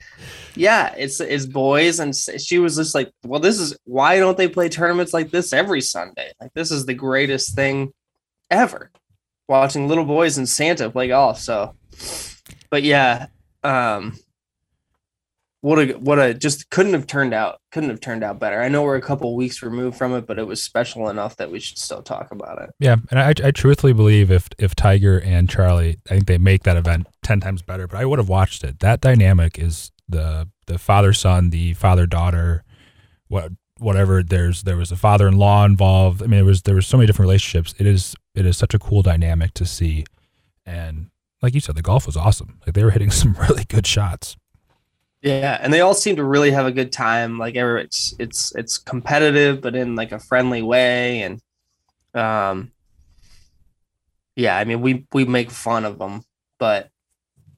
[0.55, 4.47] "Yeah, it's it's boys." And she was just like, "Well, this is why don't they
[4.47, 6.31] play tournaments like this every Sunday?
[6.39, 7.91] Like this is the greatest thing
[8.49, 8.89] ever."
[9.49, 11.39] Watching little boys and Santa play golf.
[11.39, 11.75] So,
[12.69, 13.25] but yeah,
[13.65, 14.17] um,
[15.63, 18.61] what a what a just couldn't have turned out couldn't have turned out better.
[18.61, 21.51] I know we're a couple weeks removed from it, but it was special enough that
[21.51, 22.71] we should still talk about it.
[22.79, 26.63] Yeah, and I, I truthfully believe if if Tiger and Charlie, I think they make
[26.63, 27.87] that event ten times better.
[27.87, 28.79] But I would have watched it.
[28.79, 32.65] That dynamic is the the father son, the father daughter,
[33.29, 34.21] what whatever.
[34.21, 36.21] There's there was a father in law involved.
[36.21, 37.73] I mean, there was there was so many different relationships.
[37.79, 40.03] It is it is such a cool dynamic to see,
[40.65, 41.09] and
[41.41, 42.59] like you said, the golf was awesome.
[42.65, 44.35] Like they were hitting some really good shots.
[45.23, 47.39] Yeah, and they all seem to really have a good time.
[47.39, 51.41] Like it's it's it's competitive, but in like a friendly way, and
[52.13, 52.73] um,
[54.35, 54.57] yeah.
[54.57, 56.25] I mean, we we make fun of them,
[56.59, 56.89] but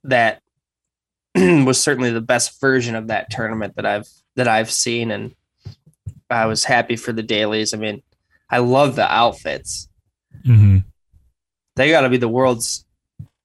[0.03, 0.43] that
[1.35, 5.33] was certainly the best version of that tournament that I've that I've seen, and
[6.29, 7.73] I was happy for the Dalys.
[7.73, 8.03] I mean,
[8.47, 9.89] I love the outfits.
[10.45, 10.77] Mm-hmm.
[11.77, 12.85] They got to be the world's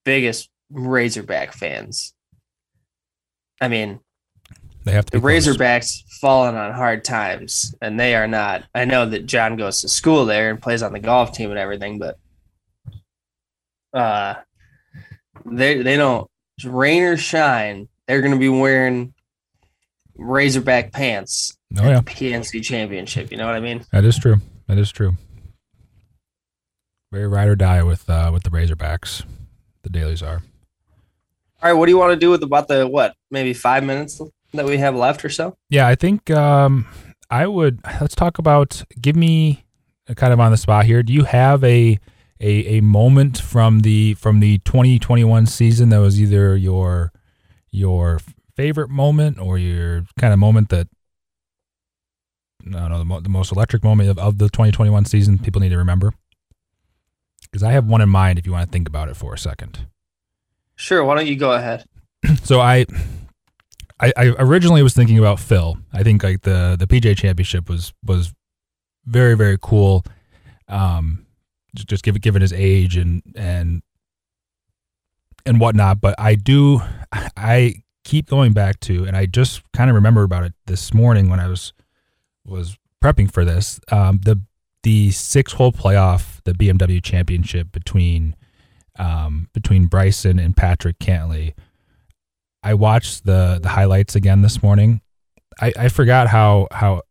[0.04, 2.12] biggest Razorback fans.
[3.62, 4.00] I mean,
[4.84, 5.18] they have to.
[5.18, 8.64] The Razorbacks fallen on hard times, and they are not.
[8.74, 11.58] I know that John goes to school there and plays on the golf team and
[11.58, 12.18] everything, but
[13.92, 14.34] uh,
[15.44, 16.30] they they don't
[16.64, 17.88] rain or shine.
[18.06, 19.14] They're going to be wearing
[20.16, 21.56] Razorback pants.
[21.78, 23.30] Oh yeah, PNC Championship.
[23.30, 23.84] You know what I mean?
[23.92, 24.36] That is true.
[24.66, 25.14] That is true.
[27.12, 29.24] Very ride or die with uh, with the Razorbacks.
[29.82, 30.42] The Dalys are.
[31.62, 33.14] All right, what do you want to do with about the what?
[33.30, 34.20] Maybe five minutes
[34.52, 35.56] that we have left or so?
[35.68, 36.86] Yeah, I think um,
[37.30, 37.80] I would.
[38.00, 38.82] Let's talk about.
[39.00, 39.64] Give me
[40.16, 41.02] kind of on the spot here.
[41.02, 41.98] Do you have a
[42.40, 47.12] a, a moment from the from the 2021 season that was either your
[47.70, 48.20] your
[48.56, 50.88] favorite moment or your kind of moment that
[52.66, 55.60] I don't know the, mo- the most electric moment of, of the 2021 season people
[55.60, 56.12] need to remember?
[57.42, 58.38] Because I have one in mind.
[58.38, 59.86] If you want to think about it for a second.
[60.76, 61.04] Sure.
[61.04, 61.84] Why don't you go ahead?
[62.42, 62.86] so I
[64.00, 65.76] I, I originally was thinking about Phil.
[65.92, 68.32] I think like the the PGA Championship was was
[69.04, 70.04] very very cool.
[70.68, 71.26] Um,
[71.74, 73.82] just, given given his age and and
[75.44, 76.00] and whatnot.
[76.00, 76.80] But I do
[77.36, 81.28] I keep going back to, and I just kind of remember about it this morning
[81.28, 81.72] when I was
[82.44, 83.80] was prepping for this.
[83.92, 84.40] Um, the
[84.82, 88.34] the six hole playoff, the BMW Championship between
[88.98, 91.54] um, between Bryson and Patrick Cantlay
[92.62, 95.00] I watched the the highlights again this morning.
[95.60, 97.02] I, I forgot how how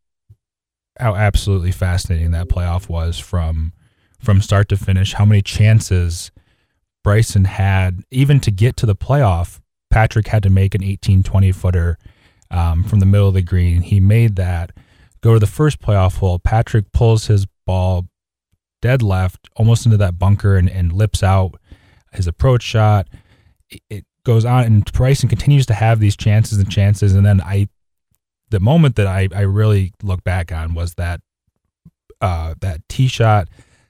[0.99, 3.73] how absolutely fascinating that playoff was from
[4.19, 5.13] from start to finish.
[5.13, 6.31] How many chances
[7.03, 9.59] Bryson had even to get to the playoff.
[9.89, 11.97] Patrick had to make an 18, 20 footer
[12.51, 13.81] um, from the middle of the green.
[13.81, 14.71] He made that.
[15.21, 16.39] Go to the first playoff hole.
[16.39, 18.07] Patrick pulls his ball
[18.81, 21.59] dead left, almost into that bunker, and, and lips out
[22.13, 23.07] his approach shot.
[23.89, 27.13] It, goes on and Bryson continues to have these chances and chances.
[27.13, 27.69] And then I,
[28.49, 31.21] the moment that I, I really look back on was that,
[32.21, 33.47] uh, that tee shot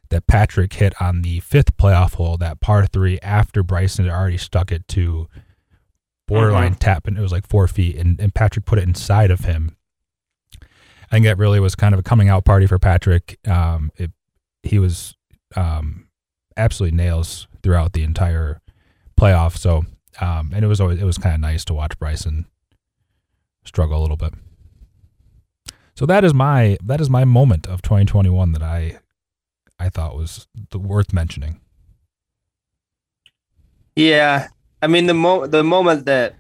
[0.10, 4.38] that Patrick hit on the fifth playoff hole, that par three after Bryson had already
[4.38, 5.28] stuck it to
[6.28, 6.80] borderline mm-hmm.
[6.80, 9.76] tap and it was like four feet and, and Patrick put it inside of him.
[10.62, 13.40] I think that really was kind of a coming out party for Patrick.
[13.48, 14.12] Um, it,
[14.62, 15.16] he was
[15.56, 16.08] um,
[16.56, 18.62] absolutely nails throughout the entire
[19.20, 19.58] playoff.
[19.58, 19.86] So
[20.22, 22.46] um, and it was always it was kind of nice to watch Bryson
[23.64, 24.34] struggle a little bit.
[25.96, 29.00] So that is my that is my moment of 2021 that I
[29.78, 31.60] I thought was worth mentioning.
[33.96, 34.48] Yeah,
[34.82, 36.36] I mean the mo the moment that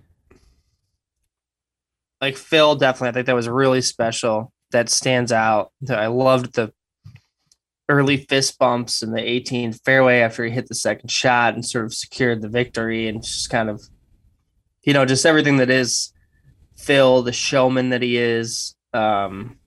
[2.21, 4.51] like Phil definitely I think that was really special.
[4.71, 5.71] That stands out.
[5.89, 6.71] I loved the
[7.89, 11.85] early fist bumps in the 18 fairway after he hit the second shot and sort
[11.85, 13.81] of secured the victory and just kind of
[14.83, 16.13] you know just everything that is
[16.77, 19.57] Phil the showman that he is um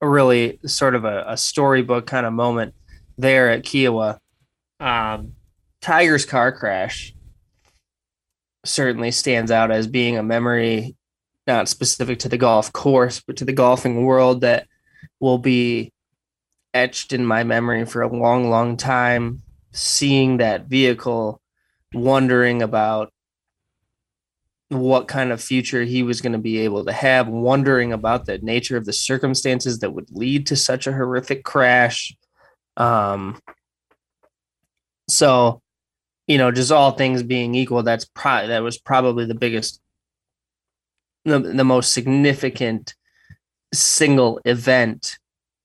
[0.00, 2.74] a really sort of a, a storybook kind of moment
[3.16, 4.18] there at Kiawah.
[4.80, 5.32] Um
[5.82, 7.14] Tiger's car crash
[8.64, 10.96] certainly stands out as being a memory
[11.46, 14.66] not specific to the golf course but to the golfing world that
[15.20, 15.92] will be
[16.76, 19.42] etched in my memory for a long, long time.
[19.72, 21.40] Seeing that vehicle,
[21.92, 23.12] wondering about
[24.68, 28.38] what kind of future he was going to be able to have, wondering about the
[28.38, 32.16] nature of the circumstances that would lead to such a horrific crash.
[32.76, 33.38] Um,
[35.08, 35.60] so
[36.26, 39.80] you know, just all things being equal, that's probably that was probably the biggest,
[41.24, 42.94] the, the most significant
[43.72, 45.18] single event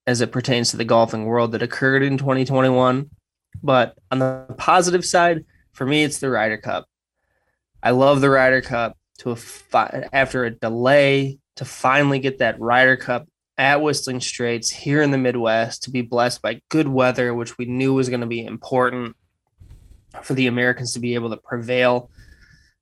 [0.08, 3.10] as it pertains to the golfing world that occurred in 2021.
[3.62, 6.86] But on the positive side, for me, it's the Ryder Cup.
[7.84, 12.60] I love the Ryder Cup to a fi- after a delay to finally get that
[12.60, 13.28] Ryder Cup
[13.58, 17.66] at Whistling Straits here in the Midwest to be blessed by good weather, which we
[17.66, 19.16] knew was going to be important
[20.24, 22.10] for the Americans to be able to prevail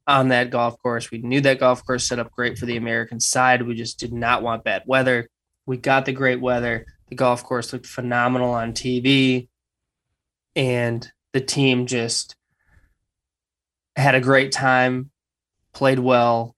[0.07, 1.11] on that golf course.
[1.11, 3.61] We knew that golf course set up great for the American side.
[3.61, 5.27] We just did not want bad weather.
[5.65, 6.85] We got the great weather.
[7.09, 9.47] The golf course looked phenomenal on TV.
[10.55, 12.35] And the team just
[13.95, 15.11] had a great time,
[15.73, 16.55] played well,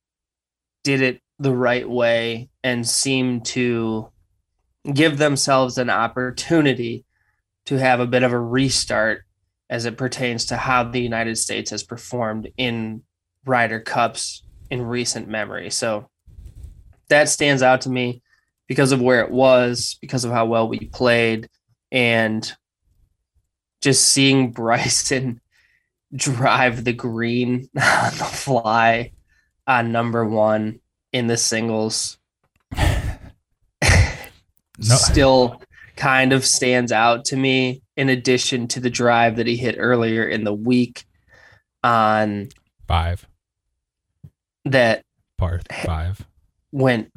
[0.84, 4.12] did it the right way, and seemed to
[4.94, 7.06] give themselves an opportunity
[7.66, 9.24] to have a bit of a restart
[9.70, 13.04] as it pertains to how the United States has performed in
[13.46, 15.70] Ryder Cups in recent memory.
[15.70, 16.10] So
[17.10, 18.22] that stands out to me
[18.72, 21.50] because of where it was, because of how well we played,
[21.92, 22.50] and
[23.82, 25.42] just seeing Bryson
[26.16, 29.12] drive the green on the fly
[29.68, 30.80] on number one
[31.12, 32.18] in the singles
[32.78, 32.88] No.
[34.80, 35.62] still
[35.98, 40.24] kind of stands out to me in addition to the drive that he hit earlier
[40.24, 41.04] in the week
[41.84, 42.48] on
[42.88, 43.28] Five.
[44.64, 45.04] that
[45.38, 46.26] Par five.
[46.72, 47.12] went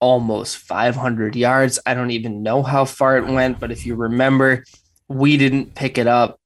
[0.00, 1.78] almost 500 yards.
[1.86, 4.64] I don't even know how far it went, but if you remember,
[5.08, 6.38] we didn't pick it up,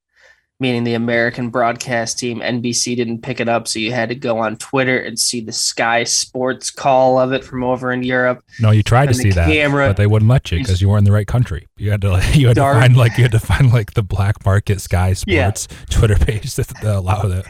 [0.59, 3.67] meaning the American broadcast team, NBC didn't pick it up.
[3.67, 7.43] So you had to go on Twitter and see the Sky Sports call of it
[7.43, 8.43] from over in Europe.
[8.59, 10.99] No, you tried to And see that, but they wouldn't let you because you weren't
[10.99, 11.67] in the right country.
[11.77, 12.75] You had to like, you had Dark.
[12.75, 15.53] to find like you had to find like the black market Sky Yeah.
[15.53, 17.45] Sports Twitter page that, that allowed it.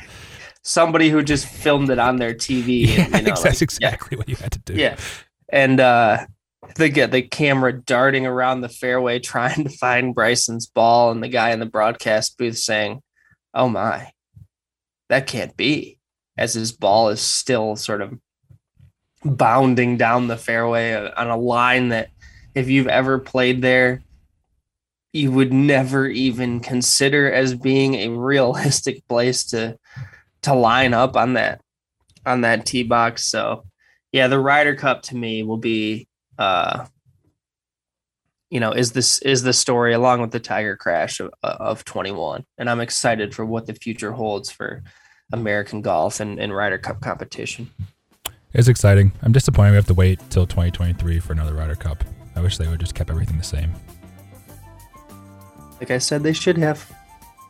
[0.68, 2.88] Somebody who just filmed it on their TV.
[2.88, 3.64] Yeah, and, you know, that's like- yeah.
[3.64, 4.74] exactly what you had to do.
[4.74, 4.98] Yeah.
[5.50, 6.26] And uh
[6.76, 11.52] the the camera darting around the fairway trying to find Bryson's ball and the guy
[11.52, 13.02] in the broadcast booth saying,
[13.54, 14.12] "Oh my.
[15.10, 16.00] That can't be."
[16.38, 18.18] As his ball is still sort of
[19.24, 22.10] bounding down the fairway on a line that
[22.54, 24.04] if you've ever played there
[25.16, 29.78] you would never even consider as being a realistic place to
[30.42, 31.62] to line up on that
[32.26, 33.64] on that tee box so
[34.16, 36.08] yeah, the Ryder Cup to me will be
[36.40, 36.86] uh
[38.50, 42.46] you know, is this is the story along with the Tiger crash of, of 21.
[42.58, 44.84] And I'm excited for what the future holds for
[45.34, 47.70] American golf and, and Ryder Cup competition.
[48.54, 49.12] It's exciting.
[49.22, 52.06] I'm disappointed we have to wait till 2023 for another Ryder Cup.
[52.38, 53.74] I wish they would just kept everything the same.
[55.82, 56.90] Like I said, they should have.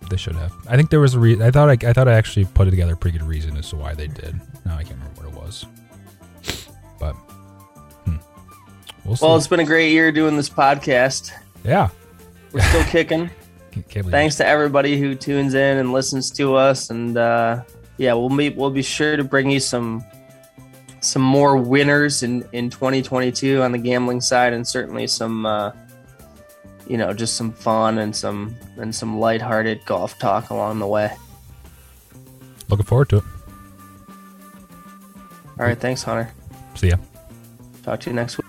[0.09, 0.51] They should have.
[0.67, 1.43] I think there was a reason.
[1.43, 3.69] I thought I, I thought I actually put it together a pretty good reason as
[3.69, 4.41] to why they did.
[4.65, 5.67] Now I can't remember what it was.
[9.05, 9.17] We'll.
[9.21, 11.31] Well, it's been a great year doing this podcast.
[11.63, 11.89] yeah.
[12.51, 13.29] We're still kicking.
[13.71, 16.89] Can't, can't believe Thanks to everybody who tunes in and listens to us.
[16.89, 17.63] And uh
[17.97, 20.03] yeah, we'll be we'll be sure to bring you some
[21.01, 25.71] some more winners in in 2022 on the gambling side and certainly some uh
[26.87, 31.11] you know just some fun and some and some lighthearted golf talk along the way
[32.69, 33.23] Looking forward to it.
[35.59, 36.31] all right thanks hunter
[36.75, 36.95] See ya.
[37.83, 38.47] talk to you next week